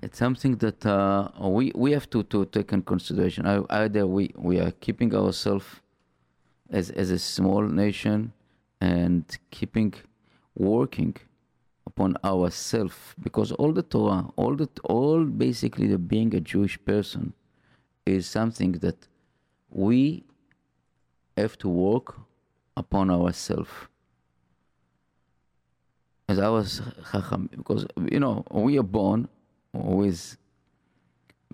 [0.00, 3.44] It's something that uh, we, we have to, to take in consideration.
[3.68, 5.66] Either we, we are keeping ourselves
[6.73, 8.33] as, as a small nation
[8.81, 9.93] and keeping
[10.55, 11.15] working
[11.85, 17.33] upon ourselves because all the Torah, all the all basically the being a Jewish person
[18.05, 19.07] is something that
[19.69, 20.25] we
[21.37, 22.15] have to work
[22.75, 23.71] upon ourselves.
[26.27, 26.81] As I was
[27.51, 29.29] because you know we are born
[29.73, 30.37] with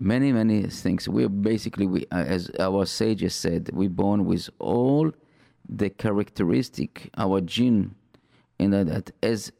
[0.00, 1.08] many many things.
[1.08, 5.12] We are basically we, as our sages said, we're born with all
[5.68, 7.94] the characteristic, our gene,
[8.58, 9.52] in that, as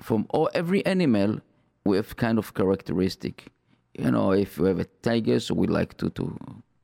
[0.00, 1.40] from all every animal,
[1.84, 3.50] we have kind of characteristic
[3.98, 6.36] you know, if you have a tiger, so we like to, to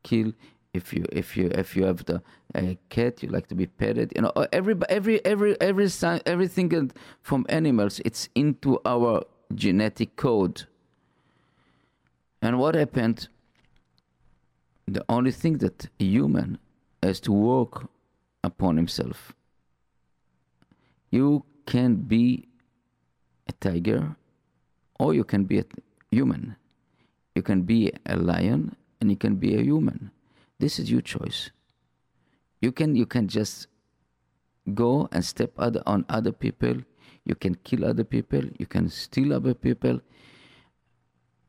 [0.02, 0.32] kill.
[0.72, 2.22] If you if you if you have the
[2.54, 4.12] uh, cat, you like to be petted.
[4.14, 5.88] You know, every every every every
[6.26, 6.92] everything
[7.22, 10.62] from animals, it's into our genetic code.
[12.42, 13.29] And what happened?
[14.87, 16.59] The only thing that a human
[17.03, 17.88] has to work
[18.42, 19.33] upon himself.
[21.11, 22.48] You can be
[23.48, 24.16] a tiger,
[24.98, 25.64] or you can be a
[26.11, 26.57] human.
[27.35, 30.11] You can be a lion and you can be a human.
[30.59, 31.50] This is your choice.
[32.61, 33.66] You can you can just
[34.74, 36.74] go and step other, on other people.
[37.24, 38.42] You can kill other people.
[38.59, 40.00] You can steal other people.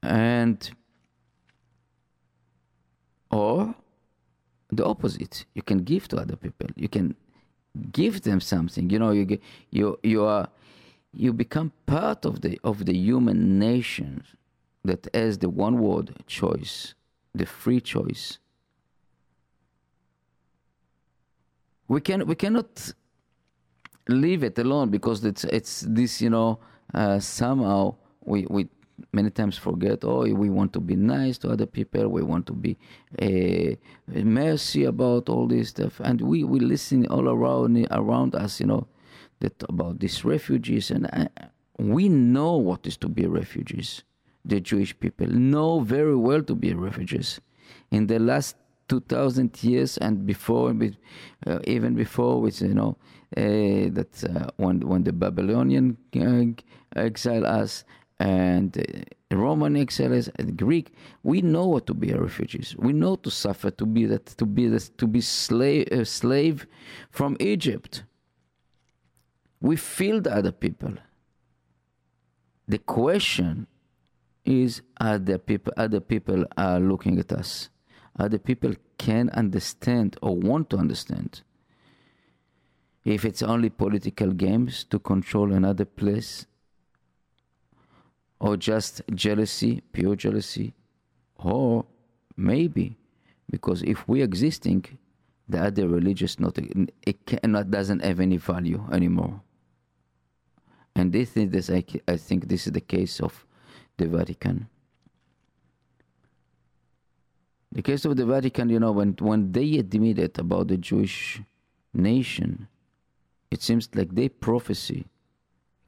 [0.04, 0.70] And
[3.32, 3.74] or
[4.70, 5.46] the opposite.
[5.54, 6.68] You can give to other people.
[6.76, 7.16] You can
[7.92, 8.90] give them something.
[8.90, 9.40] You know, you
[9.72, 10.50] you you are
[11.14, 14.24] you become part of the of the human nation
[14.84, 16.94] that has the one word choice,
[17.34, 18.40] the free choice.
[21.88, 22.94] We can we cannot
[24.08, 26.60] leave it alone because it's it's this you know
[26.94, 28.68] uh, somehow we we
[29.12, 32.54] many times forget oh we want to be nice to other people we want to
[32.54, 32.78] be
[33.22, 33.76] uh,
[34.24, 38.88] mercy about all this stuff and we we listen all around around us you know
[39.40, 41.26] that about these refugees and uh,
[41.78, 44.04] we know what is to be refugees
[44.46, 47.40] the Jewish people know very well to be refugees.
[47.92, 48.56] In the last
[48.90, 50.74] 2,000 years and before,
[51.46, 52.98] uh, even before, which you know,
[53.38, 55.98] uh, that uh, when when the Babylonian
[56.96, 57.86] exile us
[58.22, 60.94] and uh, Roman exile us, and Greek,
[61.24, 62.76] we know what to be a refugees.
[62.78, 66.68] We know to suffer, to be that, to be that, to be slave, uh, slave
[67.10, 68.04] from Egypt.
[69.60, 70.94] We feel the other people.
[72.68, 73.66] The question
[74.46, 77.70] is other people other people are looking at us
[78.18, 81.44] other people can understand or want to understand
[83.06, 86.48] if it's only political games to control another place
[88.42, 90.74] or just jealousy pure jealousy
[91.38, 91.86] or
[92.36, 92.98] maybe
[93.50, 94.84] because if we're existing
[95.48, 96.58] the other religious not
[97.12, 99.42] it cannot doesn't have any value anymore
[100.96, 103.46] and this is this I, I think this is the case of
[103.98, 104.68] the Vatican.
[107.72, 111.42] The case of the Vatican, you know, when when they admitted about the Jewish
[111.94, 112.68] nation,
[113.50, 115.06] it seems like their prophecy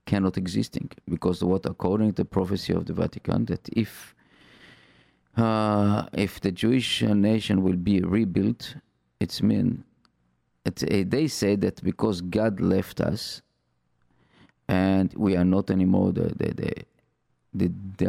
[0.05, 4.15] cannot existing because what according to the prophecy of the Vatican that if
[5.35, 8.75] uh, if the Jewish nation will be rebuilt,
[9.19, 9.83] it's mean
[10.65, 13.41] it, uh, they say that because God left us
[14.67, 16.73] and we are not anymore the the the
[17.53, 18.05] the, the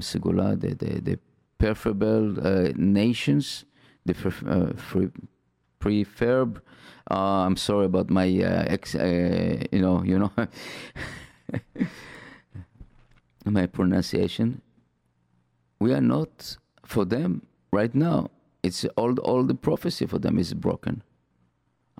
[0.00, 1.18] Segula, the the, the
[1.58, 3.64] preferable uh, nations,
[4.04, 4.72] the uh,
[5.80, 6.60] preferb.
[7.10, 10.32] Uh, I'm sorry about my uh, ex, you know, you know,
[13.44, 14.62] my pronunciation.
[15.78, 18.30] We are not for them right now.
[18.62, 21.02] It's all all the prophecy for them is broken.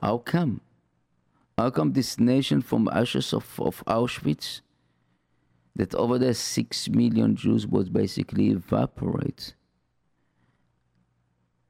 [0.01, 0.61] How come?
[1.59, 4.61] How come this nation from ashes of, of Auschwitz,
[5.77, 9.55] that over there six million Jews was basically evaporate,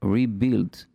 [0.01, 0.85] rebuild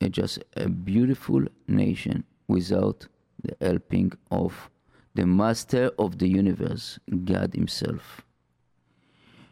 [0.00, 3.06] a uh, just a beautiful nation without
[3.42, 4.70] the helping of
[5.16, 8.22] the master of the universe, God Himself.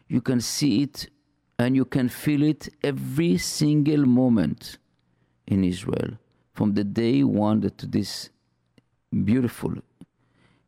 [0.07, 1.09] You can see it
[1.57, 4.77] and you can feel it every single moment
[5.47, 6.11] in Israel,
[6.53, 8.29] from the day one to this
[9.23, 9.73] beautiful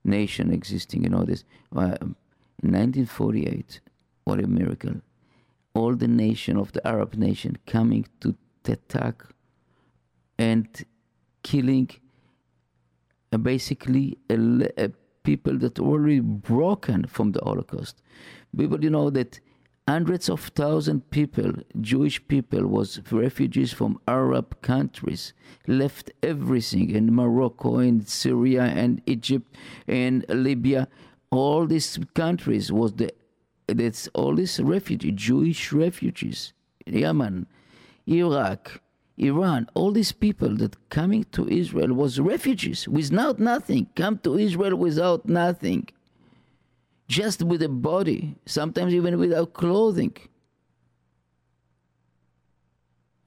[0.03, 1.03] nation existing.
[1.03, 1.43] You know this.
[1.75, 1.97] Uh,
[2.63, 3.79] in 1948,
[4.23, 4.95] what a miracle!
[5.73, 8.35] All the nation of the Arab nation coming to
[8.65, 9.23] attack
[10.39, 10.67] and
[11.43, 12.06] killing uh,
[13.41, 14.17] basically
[15.23, 18.01] people that were already broken from the Holocaust.
[18.57, 19.39] People, you know that
[19.87, 21.51] hundreds of thousand people,
[21.81, 25.33] Jewish people, was refugees from Arab countries,
[25.67, 29.53] left everything in Morocco, in Syria, and Egypt,
[29.87, 30.87] and Libya.
[31.29, 33.11] All these countries was the
[33.67, 36.53] that's all these refugees, Jewish refugees,
[36.85, 37.47] Yemen,
[38.07, 38.81] Iraq,
[39.17, 44.75] Iran, all these people that coming to Israel was refugees without nothing, come to Israel
[44.75, 45.89] without nothing
[47.07, 50.15] just with a body, sometimes even without clothing,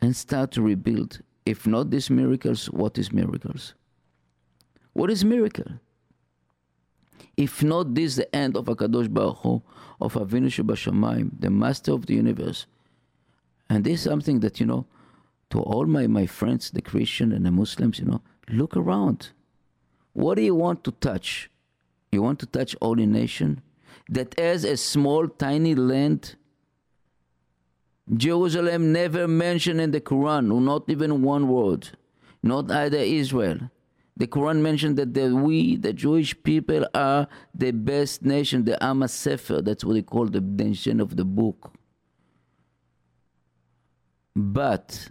[0.01, 1.21] and start to rebuild.
[1.47, 3.75] If not these miracles, what is miracles?
[4.93, 5.81] What is miracle?
[7.37, 9.63] If not this, the end of Akadosh Baruch Hu,
[10.01, 12.67] of Avinu Shebashamayim, the Master of the universe.
[13.69, 14.87] And this is something that you know,
[15.51, 19.31] to all my my friends, the Christian and the Muslims, you know, look around.
[20.13, 21.51] What do you want to touch?
[22.13, 23.63] You want to touch holy nation?
[24.11, 26.35] that has a small, tiny land.
[28.13, 31.91] Jerusalem never mentioned in the Quran, not even one word,
[32.43, 33.71] not either Israel.
[34.17, 39.07] The Quran mentioned that the, we, the Jewish people, are the best nation, the Am
[39.07, 39.63] Sefer.
[39.63, 41.73] That's what they call the nation of the book.
[44.35, 45.11] But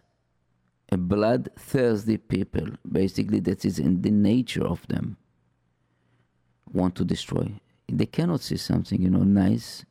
[0.91, 5.17] a bloodthirsty people, basically, that is in the nature of them,
[6.71, 7.51] want to destroy
[7.91, 9.85] they cannot see something, you know, nice.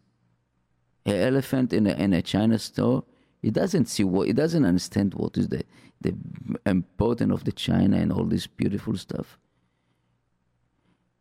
[1.06, 3.04] An elephant in a, in a China store,
[3.42, 5.64] he doesn't see what, he doesn't understand what is the,
[6.00, 6.14] the
[6.66, 9.38] importance of the China and all this beautiful stuff.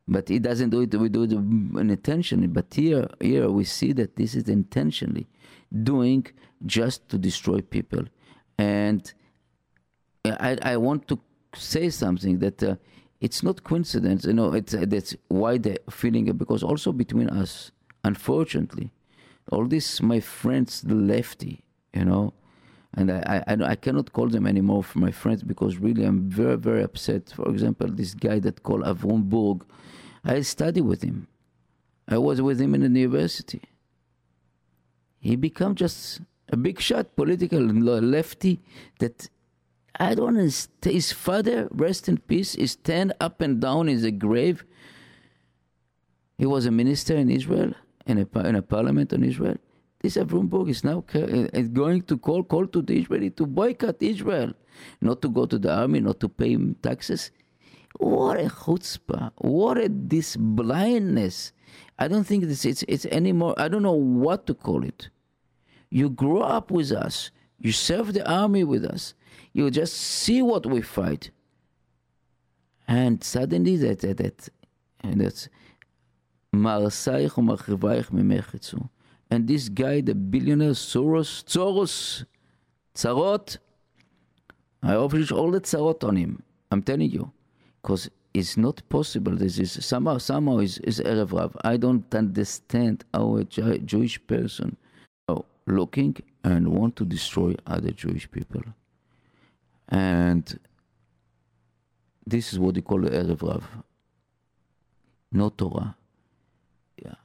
[0.07, 2.47] But he doesn't do it, we do it intentionally.
[2.47, 5.27] But here, here we see that this is intentionally
[5.83, 6.25] doing
[6.65, 8.05] just to destroy people.
[8.57, 9.13] And
[10.31, 11.19] I, I want to
[11.55, 12.75] say something that uh,
[13.19, 14.25] it's not coincidence.
[14.25, 17.71] You know, it's uh, that's why the feeling because also between us,
[18.03, 18.91] unfortunately,
[19.51, 21.63] all these my friends, the lefty,
[21.93, 22.33] you know,
[22.93, 26.57] and I, I, I cannot call them anymore for my friends because really I'm very
[26.57, 27.31] very upset.
[27.35, 29.65] For example, this guy that called Avrum Burg,
[30.23, 31.27] I studied with him.
[32.07, 33.61] I was with him in the university.
[35.19, 38.61] He become just a big shot political lefty
[38.99, 39.29] that
[39.99, 40.93] I don't understand.
[40.93, 44.63] His father, rest in peace, is stand up and down in the grave.
[46.37, 47.73] He was a minister in Israel,
[48.05, 49.57] in a, in a parliament in Israel.
[49.99, 53.47] This Avrum Burg is now uh, is going to call, call to the Israeli to
[53.47, 54.53] boycott Israel,
[55.01, 57.31] not to go to the army, not to pay taxes.
[57.97, 59.31] What a chutzpah!
[59.37, 61.51] What a this blindness!
[61.97, 63.55] I don't think this it's it's anymore.
[63.57, 65.09] I don't know what to call it.
[65.89, 67.31] You grow up with us.
[67.59, 69.15] You serve the army with us.
[69.57, 71.31] You just see what we fight.
[72.87, 74.49] And suddenly that, that, that
[74.99, 75.49] and that's
[79.29, 82.25] and this guy, the billionaire Soros, Soros,
[82.93, 83.57] Tzarot,
[84.83, 86.43] I offer all the Tzarot on him.
[86.71, 87.31] I'm telling you.
[87.81, 89.35] Because it's not possible.
[89.35, 91.57] This is somehow, somehow is, is Erev Rav.
[91.63, 94.77] I don't understand how a Jewish person,
[95.27, 98.61] oh, looking and want to destroy other Jewish people.
[99.89, 100.59] And
[102.25, 103.67] this is what they call the Erev Rav.
[105.31, 105.95] No Torah.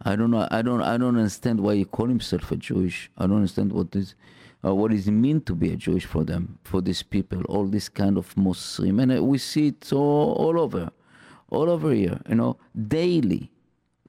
[0.02, 0.46] I don't know.
[0.50, 0.82] I don't.
[0.82, 3.10] I don't understand why he call himself a Jewish.
[3.16, 4.14] I don't understand what is,
[4.64, 7.64] uh, what is it mean to be a Jewish for them, for these people, all
[7.64, 10.90] this kind of Muslim, and uh, we see it all, all over,
[11.50, 12.20] all over here.
[12.28, 12.58] You know,
[12.88, 13.50] daily,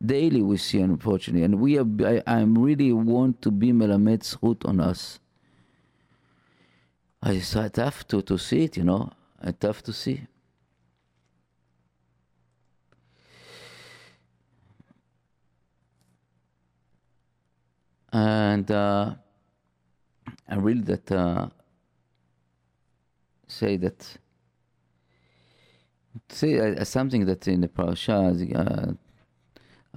[0.06, 1.88] daily we see, unfortunately, and we have.
[2.02, 5.20] I, am really want to be melamed zchut on us.
[7.26, 8.78] I it's tough to to see it.
[8.78, 9.10] You know,
[9.42, 10.28] it's tough to see.
[18.14, 19.16] and uh,
[20.48, 21.50] I really that uh,
[23.48, 24.18] say that
[26.30, 28.36] say uh, something that in the parasha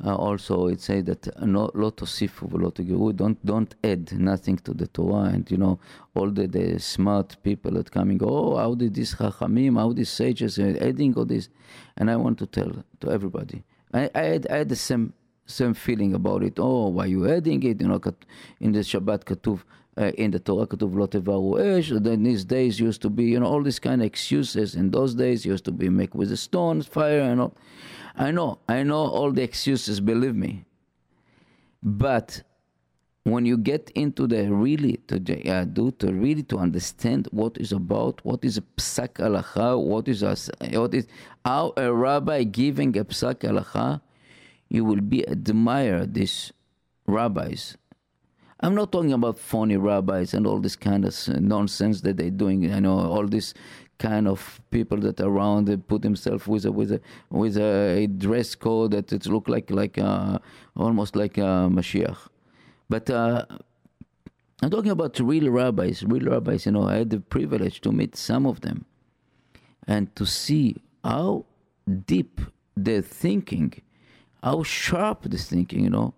[0.04, 4.56] uh, uh, also it say that no lo tosifu v'lo tegiru don't don't add nothing
[4.56, 5.78] to the Torah and you know
[6.14, 10.58] all the, the smart people that coming oh how did this chachamim how these sages
[10.58, 11.48] are adding all this
[11.96, 15.12] and I want to tell to everybody I I had, I had the same
[15.46, 16.58] same feeling about it.
[16.58, 17.80] Oh, why you adding it?
[17.80, 18.00] You know,
[18.60, 19.62] in the Shabbat katuv,
[19.96, 21.92] uh, in the Torah katuv lo tevaru esh.
[21.94, 24.74] Then these days used to be, you know, all these kind of excuses.
[24.74, 27.54] In those days used to be make with the stones, fire, and all.
[28.16, 30.00] I know, I know all the excuses.
[30.00, 30.64] Believe me.
[31.82, 32.42] But
[33.24, 35.16] when you get into the really to
[35.50, 40.08] uh, do to really to understand what is about, what is a psak halacha, what
[40.08, 40.36] is a,
[40.78, 41.06] what is
[41.44, 44.00] how a rabbi giving a psak halacha
[44.68, 46.52] you will be admire these
[47.06, 47.76] rabbis.
[48.60, 52.62] I'm not talking about phony rabbis and all this kind of nonsense that they're doing.
[52.62, 53.52] You know, all this
[53.98, 58.54] kind of people that around they put themselves with a with a with a dress
[58.54, 60.38] code that it look like like uh,
[60.76, 62.18] almost like a Mashiach.
[62.88, 63.44] But uh,
[64.62, 66.66] I'm talking about real rabbis, real rabbis.
[66.66, 68.84] You know, I had the privilege to meet some of them,
[69.86, 71.44] and to see how
[72.06, 72.40] deep
[72.76, 73.72] their thinking
[74.46, 76.14] how sharp this thinking, you know,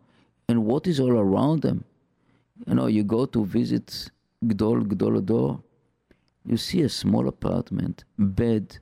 [0.49, 1.85] and what is all around them.
[2.67, 4.11] You know, you go to visit
[4.45, 5.63] Gdol Gdol
[6.49, 8.79] you see a small apartment, bed,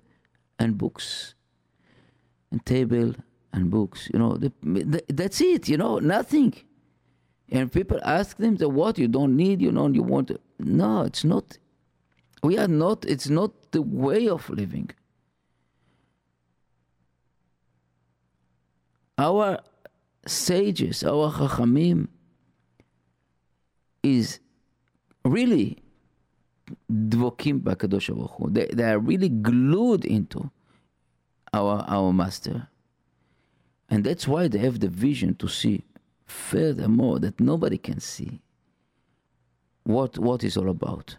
[0.59, 1.35] and books,
[2.51, 3.15] and table
[3.53, 4.09] and books.
[4.13, 5.69] You know, the, the, that's it.
[5.69, 6.55] You know, nothing.
[7.51, 9.61] And people ask them, the "What you don't need?
[9.61, 11.59] You know, you want?" No, it's not.
[12.43, 13.05] We are not.
[13.05, 14.91] It's not the way of living.
[19.19, 19.61] our
[20.27, 22.09] sages, our chachamim,
[24.03, 24.41] is
[25.25, 25.83] really
[26.91, 28.51] dvokim b'akadosh Baruch Hu.
[28.51, 30.51] They, they are really glued into
[31.53, 32.69] our our master,
[33.89, 35.85] and that's why they have the vision to see
[36.27, 38.41] furthermore that nobody can see
[39.85, 41.17] what what is all about.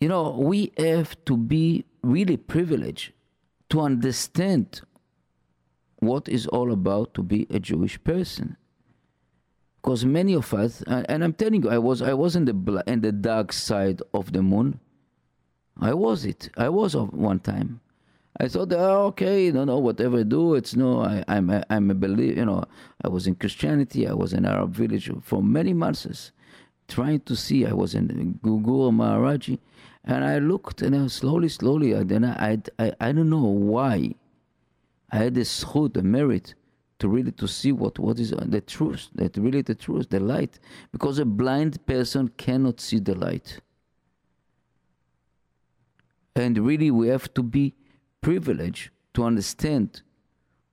[0.00, 3.12] You know, we have to be really privileged
[3.70, 4.80] to understand
[5.98, 8.56] what is all about to be a Jewish person.
[9.80, 13.00] Because many of us, and I'm telling you, I was I was in the in
[13.00, 14.80] the dark side of the moon.
[15.80, 16.50] I was it.
[16.56, 17.80] I was one time.
[18.40, 21.00] I thought, oh, okay, no, no, whatever I do, it's no.
[21.02, 22.38] I, I'm a, I'm a believer.
[22.38, 22.64] You know,
[23.02, 24.06] I was in Christianity.
[24.06, 26.32] I was in Arab village for many months,
[26.86, 27.66] trying to see.
[27.66, 29.58] I was in Guru Maharaji,
[30.04, 34.14] and I looked, and I slowly, slowly, I, then I, I, I don't know why.
[35.10, 36.54] I had this zchut, the merit,
[36.98, 40.58] to really to see what, what is the truth, that really the truth, the light.
[40.92, 43.60] Because a blind person cannot see the light.
[46.34, 47.74] And really we have to be
[48.20, 50.02] privileged to understand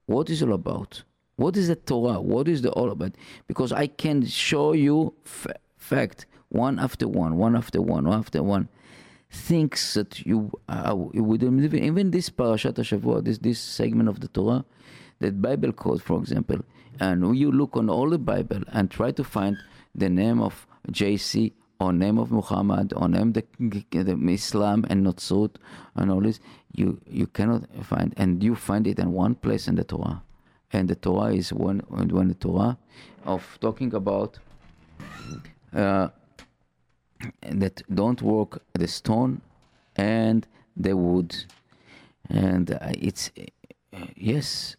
[0.05, 1.03] what is all about.
[1.35, 2.21] What is the Torah?
[2.21, 3.15] What is the all about?
[3.47, 5.13] Because I can show you
[5.77, 8.69] fact one after one, one after one, one after one
[9.31, 14.27] things that you, uh, you would even this parashat Shavua, this this segment of the
[14.27, 14.63] Torah,
[15.19, 16.59] that Bible code, for example,
[16.99, 19.57] and you look on all the Bible and try to find
[19.93, 23.43] the name of JC or name of Muhammad or name the,
[23.91, 25.55] the Islam and Notzut
[25.95, 26.39] and all this,
[26.73, 30.21] you you cannot find, and you find it in one place in the Torah,
[30.71, 32.77] and the Torah is one when the Torah
[33.25, 34.39] of talking about.
[35.73, 36.07] Uh,
[37.41, 39.41] that don't work the stone
[39.95, 41.35] and the wood
[42.29, 44.75] and uh, it's uh, yes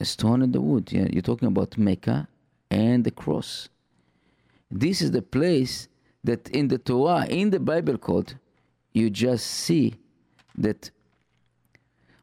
[0.00, 2.28] a stone and the wood yeah you're talking about mecca
[2.70, 3.68] and the cross
[4.70, 5.88] this is the place
[6.24, 8.34] that in the torah in the bible code
[8.92, 9.94] you just see
[10.56, 10.90] that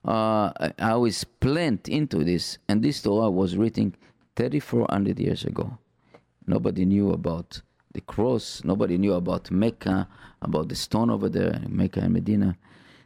[0.06, 3.94] uh, how is planned into this and this torah was written
[4.38, 5.78] 3,400 years ago.
[6.46, 7.62] Nobody knew about
[7.94, 8.62] the cross.
[8.64, 10.08] Nobody knew about Mecca,
[10.42, 12.56] about the stone over there, Mecca and Medina.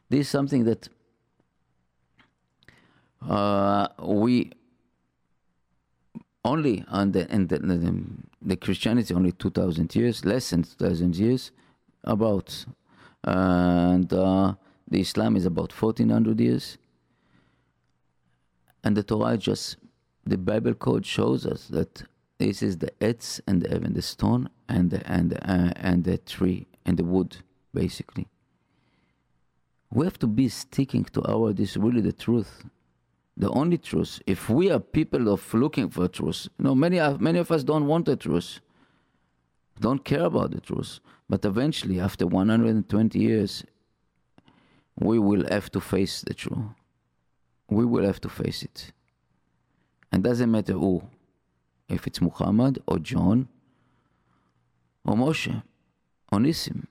[0.10, 0.90] This is something that
[3.28, 4.52] uh, we
[6.44, 8.04] only on the, and the, the,
[8.42, 11.52] the Christianity only 2,000 years, less than 2,000 years,
[12.04, 12.66] about.
[13.24, 14.56] And uh,
[14.88, 16.78] the Islam is about 1,400 years.
[18.84, 19.78] And the Torah just,
[20.26, 22.04] the Bible code shows us that
[22.40, 26.18] this is the etz and the heaven, the stone and the, and, uh, and the
[26.18, 27.38] tree and the wood,
[27.72, 28.28] basically.
[29.94, 32.64] We have to be sticking to our, this is really the truth
[33.42, 34.22] the only truth.
[34.28, 37.64] If we are people of looking for truth, you know, many of, many of us
[37.64, 38.60] don't want the truth,
[39.80, 41.00] don't care about the truth.
[41.28, 43.64] But eventually, after 120 years,
[45.00, 46.60] we will have to face the truth.
[47.68, 48.92] We will have to face it.
[50.12, 51.02] And doesn't matter who,
[51.90, 53.48] if it's Muhammad or John
[55.04, 55.64] or Moshe
[56.32, 56.86] or Nissim.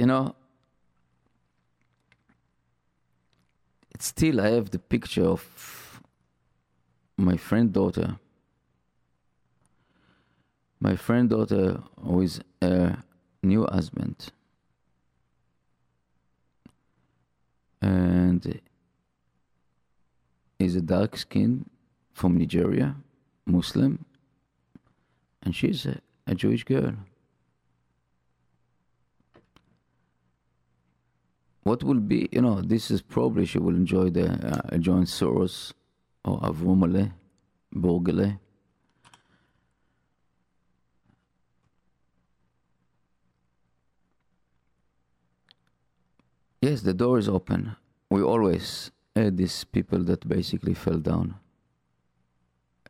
[0.00, 0.34] You know,
[3.94, 6.00] it's still I have the picture of
[7.18, 8.16] my friend daughter.
[10.80, 12.96] My friend daughter with a
[13.42, 14.32] new husband.
[17.82, 18.58] And
[20.58, 21.66] is a dark skin
[22.14, 22.96] from Nigeria,
[23.44, 24.06] Muslim,
[25.42, 26.94] and she's a, a Jewish girl.
[31.62, 34.30] What will be, you know, this is probably she will enjoy the
[34.72, 35.72] uh, join Soros
[36.24, 37.12] or Avumale,
[37.74, 38.38] Borgale.
[46.62, 47.76] Yes, the door is open.
[48.10, 51.36] We always had these people that basically fell down.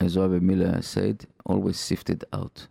[0.01, 2.67] As Rabbi Miller said, always sifted out.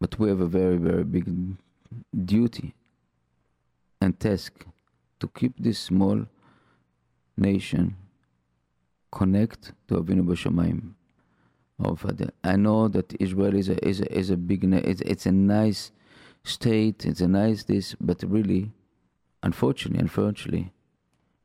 [0.00, 1.28] But we have a very, very big
[2.24, 2.74] duty
[4.00, 4.64] and task
[5.20, 6.26] to keep this small
[7.36, 7.96] nation
[9.10, 10.94] connect to Avinu B'Shamayim.
[12.44, 15.90] I know that Israel is a is a, is a big it's, it's a nice
[16.44, 18.70] state it's a nice this but really
[19.42, 20.72] unfortunately unfortunately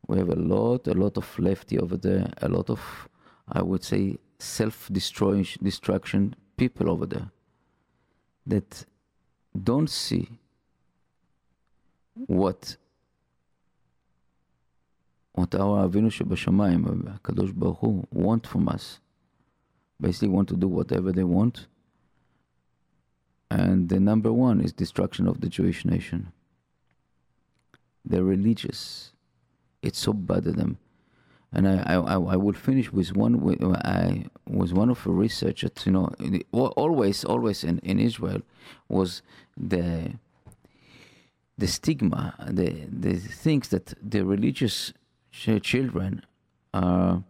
[0.07, 3.07] we have a lot a lot of lefty over there a lot of
[3.51, 7.31] I would say self destroying destruction people over there
[8.45, 8.85] that
[9.63, 10.39] don't see
[12.13, 12.77] what
[15.33, 18.99] what our Avinu Shebashamayim, Kadosh Baruch Hu, want from us.
[20.01, 21.67] Basically, want to do whatever they want.
[23.51, 26.31] And the number one is destruction of the Jewish nation.
[28.03, 29.11] They're religious.
[29.83, 30.79] It's so bad of them.
[31.53, 33.35] And I, I, I will finish with one.
[33.61, 35.71] Uh, I was one of the researchers.
[35.85, 36.09] You know,
[36.51, 38.41] always, always in, in Israel
[38.89, 39.21] was
[39.55, 40.13] the
[41.57, 44.93] the stigma, the the things that the religious
[45.31, 46.23] children
[46.73, 47.23] are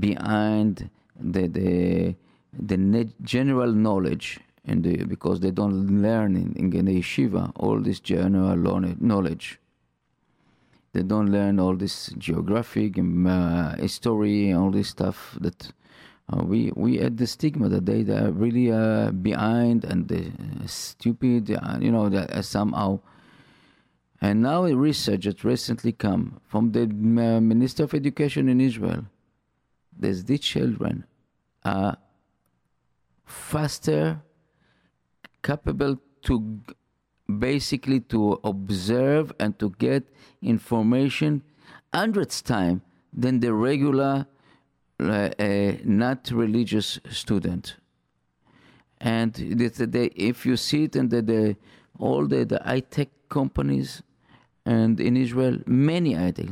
[0.00, 0.90] behind
[1.20, 2.16] the the
[2.52, 8.00] the general knowledge and the, because they don't learn in, in the yeshiva all this
[8.00, 8.56] general
[9.00, 9.58] knowledge.
[10.92, 15.72] They don't learn all this geographic and uh, history all this stuff that
[16.30, 20.66] uh, we we had the stigma that they, they are really uh, behind and uh,
[20.66, 23.00] stupid, uh, you know, that somehow.
[24.20, 29.04] And now a research that recently come from the uh, Minister of Education in Israel,
[29.98, 31.04] that the children
[31.64, 31.96] are
[33.24, 34.22] faster,
[35.42, 36.60] capable to
[37.38, 40.04] basically to observe and to get
[40.42, 41.42] information
[41.92, 44.26] hundreds time than the regular
[45.00, 47.76] uh, uh, not religious student.
[49.00, 51.56] And the, if you see it in the, the
[51.98, 54.02] all the, the high tech companies,
[54.64, 56.46] and in Israel, many high-tech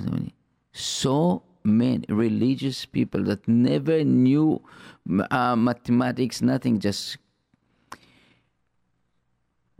[0.72, 4.60] so many religious people that never knew
[5.30, 7.18] uh, mathematics, nothing, just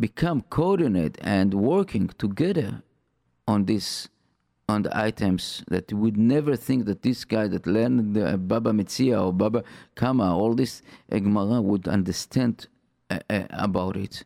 [0.01, 2.83] become coordinate and working together
[3.47, 4.09] on this
[4.71, 8.71] on the items that you would never think that this guy that learned the Baba
[8.71, 9.65] Metzia or Baba
[9.97, 12.69] Kama, all this Gemara would understand
[13.11, 14.25] uh, uh, about it.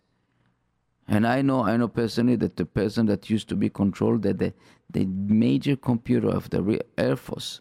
[1.08, 4.38] And I know, I know personally that the person that used to be controlled that
[4.38, 4.52] the,
[4.90, 7.60] the major computer of the Air Force,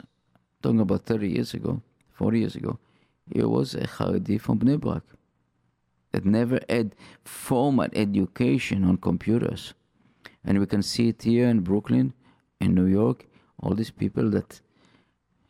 [0.61, 1.81] talking about 30 years ago,
[2.13, 2.79] 40 years ago,
[3.33, 5.03] he was a Haredi from Bnei Brak.
[6.13, 6.95] That never had
[7.25, 9.73] formal education on computers.
[10.45, 12.13] And we can see it here in Brooklyn,
[12.61, 13.25] in New York,
[13.59, 14.61] all these people that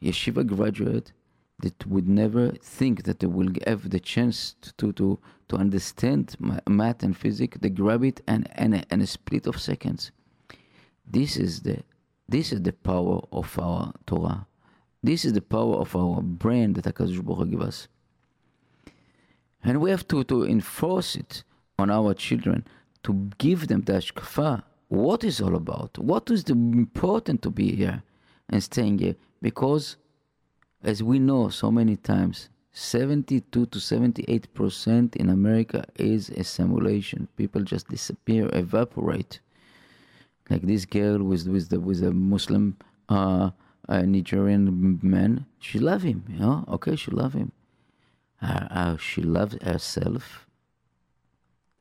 [0.02, 1.14] yeshiva graduate
[1.62, 6.36] that would never think that they will have the chance to to to understand
[6.68, 7.58] math and physics.
[7.62, 10.12] They grab it and and and a split of seconds.
[11.06, 11.84] This is the
[12.28, 14.48] this is the power of our Torah.
[15.02, 17.90] This is the power of our brain that Hakadosh Baruch give us,
[19.64, 21.44] and we have to to enforce it
[21.80, 22.66] on our children
[23.04, 24.64] to give them the hashkafa.
[24.88, 25.98] What is all about?
[25.98, 28.04] What is the important to be here
[28.50, 29.16] and staying here?
[29.42, 29.98] Because
[30.84, 37.28] as we know so many times, 72 to 78 percent in America is a simulation.
[37.38, 39.40] People just disappear, evaporate.
[40.50, 42.78] Like this girl with with the with a Muslim
[43.10, 43.52] uh,
[43.88, 46.24] a Nigerian man, she love him.
[46.30, 47.52] You know, okay, she love him.
[48.44, 50.46] Uh, uh, she loves herself.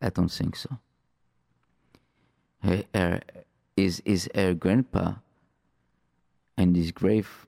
[0.01, 0.79] I don't think so.
[2.63, 3.21] Her, her,
[3.77, 5.15] is is her grandpa
[6.57, 7.47] and his grave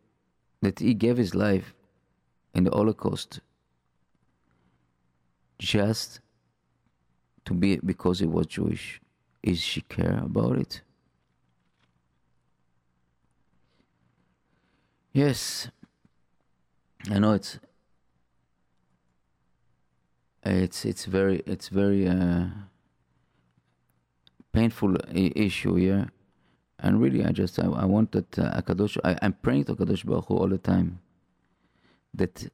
[0.62, 1.74] that he gave his life
[2.54, 3.38] in the Holocaust
[5.58, 6.18] just
[7.44, 9.00] to be because he was Jewish.
[9.44, 10.80] Is she care about it?
[15.12, 15.68] Yes,
[17.08, 17.60] I know it's
[20.44, 22.46] it's it's very it's very uh,
[24.52, 26.10] painful issue here.
[26.78, 28.98] And really, I just I, I want that uh, Akadosh.
[29.04, 31.00] I, I'm praying to Akadosh Baruch Hu all the time
[32.12, 32.48] that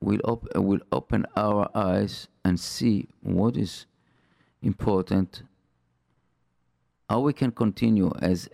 [0.00, 3.86] we'll, op- will open our eyes and see what is
[4.62, 5.42] important,
[7.08, 8.48] how we can continue as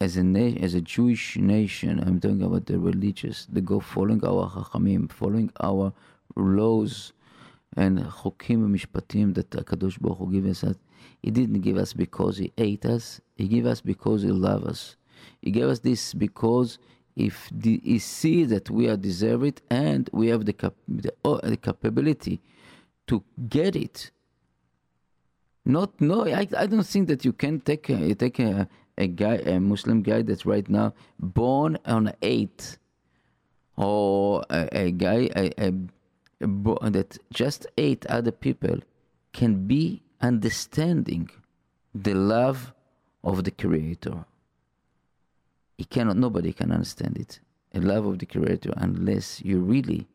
[0.00, 2.00] as a na- as a Jewish nation.
[2.00, 5.92] I'm talking about the religious, they go following our chachamim, following our
[6.36, 7.12] laws
[7.76, 10.76] and chokim mishpatim that Hakadosh Baruch Hu gives us.
[11.22, 13.20] He didn't give us because he ate us.
[13.34, 14.96] He gave us because he loved us.
[15.42, 16.78] He gave us this because
[17.16, 21.12] if the, he sees that we are deserve it and we have the, cap, the,
[21.24, 22.40] oh, the capability
[23.06, 24.10] to get it.
[25.64, 29.34] Not no, I, I don't think that you can take a, take a, a guy
[29.36, 32.78] a Muslim guy that's right now born on eight,
[33.76, 35.72] or a, a guy a, a,
[36.40, 38.78] that just eight other people
[39.32, 41.30] can be understanding
[41.94, 42.72] the love
[43.24, 44.24] of the Creator.
[45.76, 47.40] He cannot, nobody can understand it.
[47.74, 50.06] A love of the Creator unless you really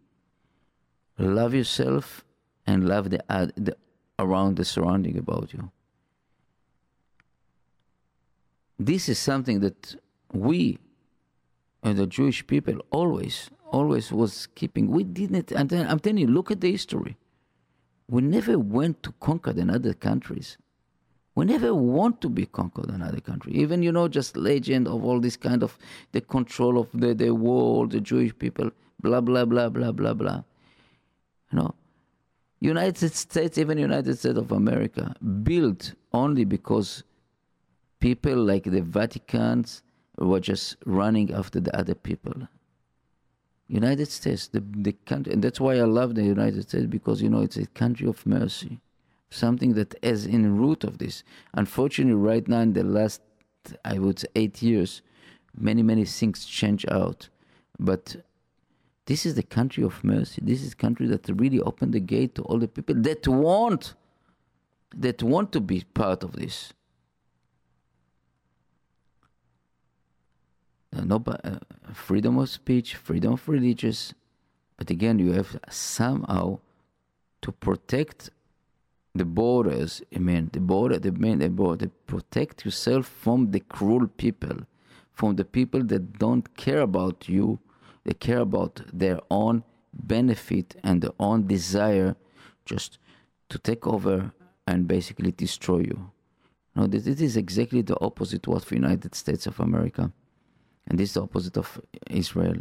[1.18, 2.24] love yourself
[2.66, 3.76] and love the, uh, the
[4.18, 5.72] around the surrounding about you.
[8.80, 9.96] This is something that
[10.32, 10.80] we
[11.84, 14.88] and the Jewish people always, always was keeping.
[14.88, 17.18] We didn't, and then I'm telling you, look at the history.
[18.10, 20.58] We never went to conquer the other countries.
[21.34, 23.54] We never want to be conquered in another country.
[23.54, 25.78] Even, you know, just legend of all this kind of
[26.12, 28.70] the control of the, the world, the Jewish people,
[29.00, 30.44] blah, blah, blah, blah, blah, blah.
[31.52, 31.76] You know,
[32.60, 37.04] United States, even United States of America, built only because
[38.02, 39.84] people like the Vatican's
[40.18, 42.34] were just running after the other people.
[43.74, 47.30] United States, the, the country, and that's why I love the United States because, you
[47.30, 48.80] know, it's a country of mercy
[49.32, 51.24] something that is in root of this.
[51.54, 53.22] Unfortunately, right now in the last,
[53.84, 55.02] I would say, eight years,
[55.58, 57.30] many many things change out,
[57.80, 58.18] but
[59.06, 60.42] this is the country of mercy.
[60.44, 63.96] This is country that really opened the gate to all the people that want,
[64.96, 66.74] that want to be part of this.
[70.94, 71.58] No, uh,
[71.94, 74.14] freedom of speech, freedom of religious,
[74.78, 76.60] but again, you have somehow
[77.42, 78.30] to protect
[79.14, 84.08] the borders, I mean, the border, the main, the border, protect yourself from the cruel
[84.08, 84.58] people,
[85.14, 87.60] from the people that don't care about you,
[88.06, 89.64] they care about their own
[89.94, 92.16] benefit and their own desire
[92.66, 92.98] just
[93.50, 94.32] to take over
[94.66, 96.12] and basically destroy you.
[96.76, 100.12] No, this, this is exactly the opposite of the United States of America.
[100.88, 101.80] And this is the opposite of
[102.10, 102.58] Israel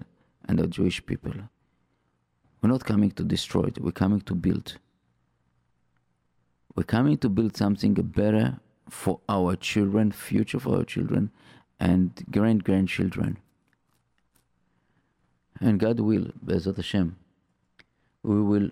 [0.47, 1.33] and the Jewish people.
[2.61, 4.77] We're not coming to destroy it, we're coming to build.
[6.75, 11.31] We're coming to build something better for our children, future for our children,
[11.79, 13.39] and grand grandchildren.
[15.61, 17.17] And God will, Bezat Hashem,
[18.23, 18.71] we will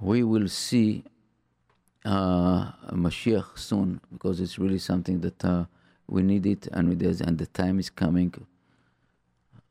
[0.00, 1.04] we will see
[2.04, 5.64] uh, Mashiach soon because it's really something that uh,
[6.08, 8.34] we need it and it is, and the time is coming.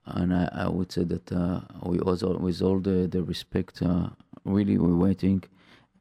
[0.05, 4.09] And I, I would say that uh, we also, with all the, the respect, uh,
[4.43, 5.43] really we're waiting.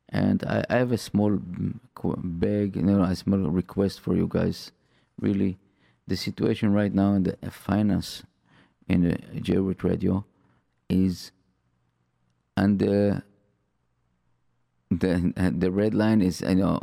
[0.08, 1.78] And I, I have a small mm,
[2.40, 4.72] beg, you know, a small request for you guys.
[5.20, 5.58] Really,
[6.06, 8.24] the situation right now in the finance
[8.88, 10.24] in the JRoot Radio
[10.88, 11.30] is
[12.56, 13.22] under
[14.90, 16.78] the the red line is you know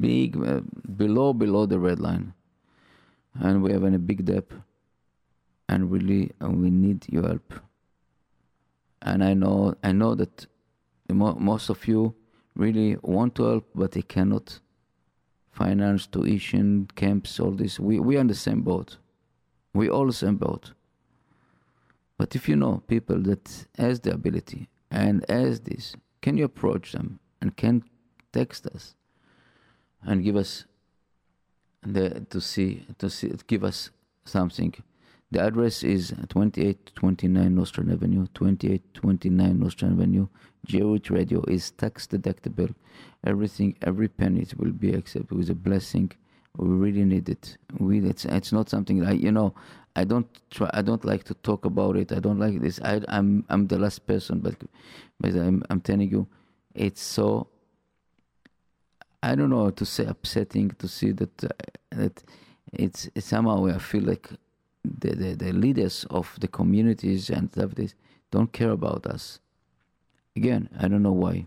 [0.00, 0.60] big uh,
[0.96, 2.32] below below the red line,
[3.34, 4.50] and we have a big debt,
[5.68, 7.54] and really uh, we need your help.
[9.00, 10.46] And I know I know that
[11.08, 12.14] mo- most of you
[12.54, 14.60] really want to help, but they cannot.
[15.50, 17.78] Finance, tuition, camps, all this.
[17.78, 18.96] We we are on the same boat.
[19.74, 20.72] We all the same boat.
[22.16, 26.92] But if you know people that has the ability and has this, can you approach
[26.92, 27.84] them and can
[28.32, 28.94] text us
[30.02, 30.64] and give us
[31.84, 33.90] the to see to see give us
[34.24, 34.74] something.
[35.30, 40.28] The address is 2829 Nostrand Avenue, 2829 Nostrand Avenue.
[40.66, 42.74] Jewish Radio is tax deductible.
[43.24, 46.12] Everything, every penny will be accepted with a blessing.
[46.58, 47.56] We really need it.
[47.78, 49.54] We it's it's not something like you know.
[49.96, 50.70] I don't try.
[50.74, 52.12] I don't like to talk about it.
[52.12, 52.78] I don't like this.
[52.82, 54.56] I I'm I'm the last person, but
[55.18, 56.26] but I'm I'm telling you,
[56.74, 57.48] it's so.
[59.22, 61.48] I don't know to say upsetting to see that uh,
[61.90, 62.22] that
[62.72, 64.28] it's, it's somehow I feel like
[64.84, 67.94] the, the the leaders of the communities and stuff this
[68.30, 69.38] don't care about us.
[70.34, 71.46] Again, I don't know why.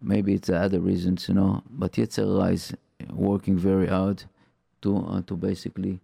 [0.00, 1.62] Maybe it's other reasons, you know.
[1.68, 2.74] But Yetzirah is
[3.12, 4.24] working very hard
[4.82, 6.00] to uh, to basically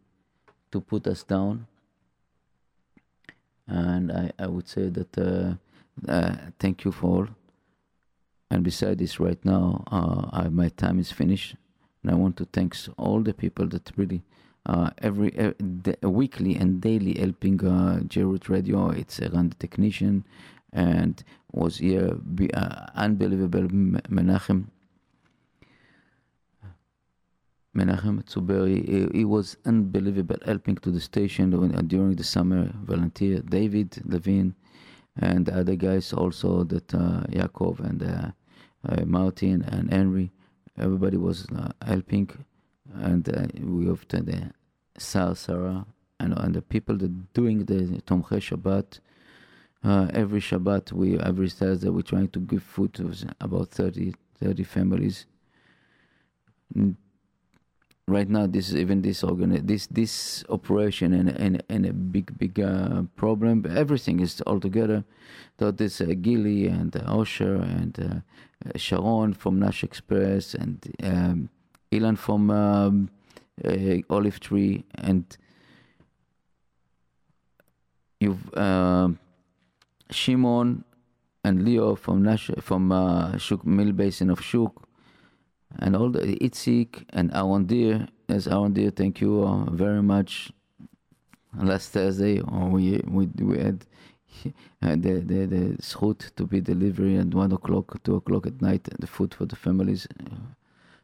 [0.72, 1.66] to put us down.
[3.66, 5.54] And I, I would say that uh,
[6.10, 7.28] uh, thank you for all.
[8.50, 11.54] And beside this, right now, uh, I, my time is finished,
[12.02, 14.22] and I want to thank all the people that really
[14.66, 15.52] uh, every uh,
[16.08, 18.90] weekly and daily helping uh, JRoot Radio.
[18.90, 20.24] It's around the technician,
[20.72, 21.22] and
[21.52, 24.66] was here be, uh, unbelievable Menachem.
[27.76, 32.68] Menachem Tzuberi, he, he, was unbelievable helping to the station during, uh, the summer.
[32.82, 34.56] Volunteer David Levine
[35.16, 38.34] and the other guys also that uh, Yaakov and
[39.04, 40.30] Martin and Henry,
[40.78, 42.30] everybody was uh, helping,
[42.94, 44.52] and uh, we have the
[44.98, 45.86] Sar Sarah
[46.18, 49.00] and, and the people that doing the Tomche Shabbat.
[49.82, 54.64] Uh, every Shabbat, we every Thursday, we're trying to give food to about 30, 30
[54.64, 55.26] families.
[58.10, 62.36] Right now, this is even this organ, this this operation and and, and a big
[62.38, 63.64] big uh, problem.
[63.68, 65.04] Everything is all together.
[65.58, 71.48] So this uh, Gilly and uh, Osher and uh, Sharon from Nash Express and um,
[71.92, 73.10] Ilan from um,
[74.10, 75.24] Olive Tree and
[78.18, 78.52] you've.
[78.56, 79.18] Um,
[80.10, 80.84] Shimon
[81.44, 84.88] and Leo from Nash, from uh, Shuk Mill Basin of Shuk,
[85.78, 88.08] and all the Itzik and Deer.
[88.28, 90.52] Yes, Deer, thank you very much.
[91.56, 93.84] Last Thursday, uh, we we we had
[94.82, 98.88] uh, the the the zchut to be delivery at one o'clock, two o'clock at night,
[98.98, 100.06] the food for the families.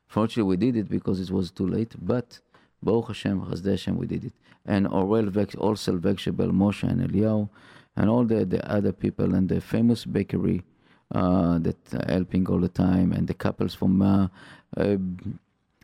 [0.07, 2.41] Fortunately, we did it because it was too late, but.
[2.83, 4.33] Baruch Hashem, Chasdei Hashem, we did it.
[4.67, 7.49] And Orel Vex, also Vexabel, Moshe, and Eliyahu
[7.97, 10.63] and all the, the other people and the famous bakery
[11.15, 11.77] uh, that
[12.09, 14.29] helping all the time, and the couples from uh,
[14.77, 14.97] uh,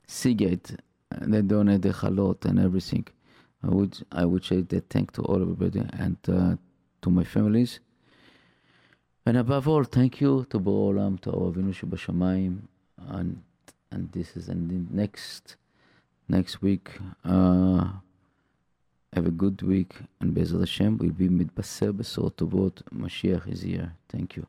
[0.07, 0.77] Seagate,
[1.21, 3.07] they donate the halot and everything.
[3.63, 6.57] I would I would say that thank to all everybody and uh,
[7.03, 7.81] to my families.
[9.25, 12.63] And above all, thank you to Bolam, to our the Shubashamayim,
[13.09, 13.43] and
[13.93, 15.57] and this is and the next
[16.29, 16.91] next week.
[17.25, 17.85] Uh,
[19.15, 22.83] have a good week, and Bezal Hashem will be mitbaser besor tovot.
[22.95, 23.93] Mashiach is here.
[24.09, 24.47] Thank you.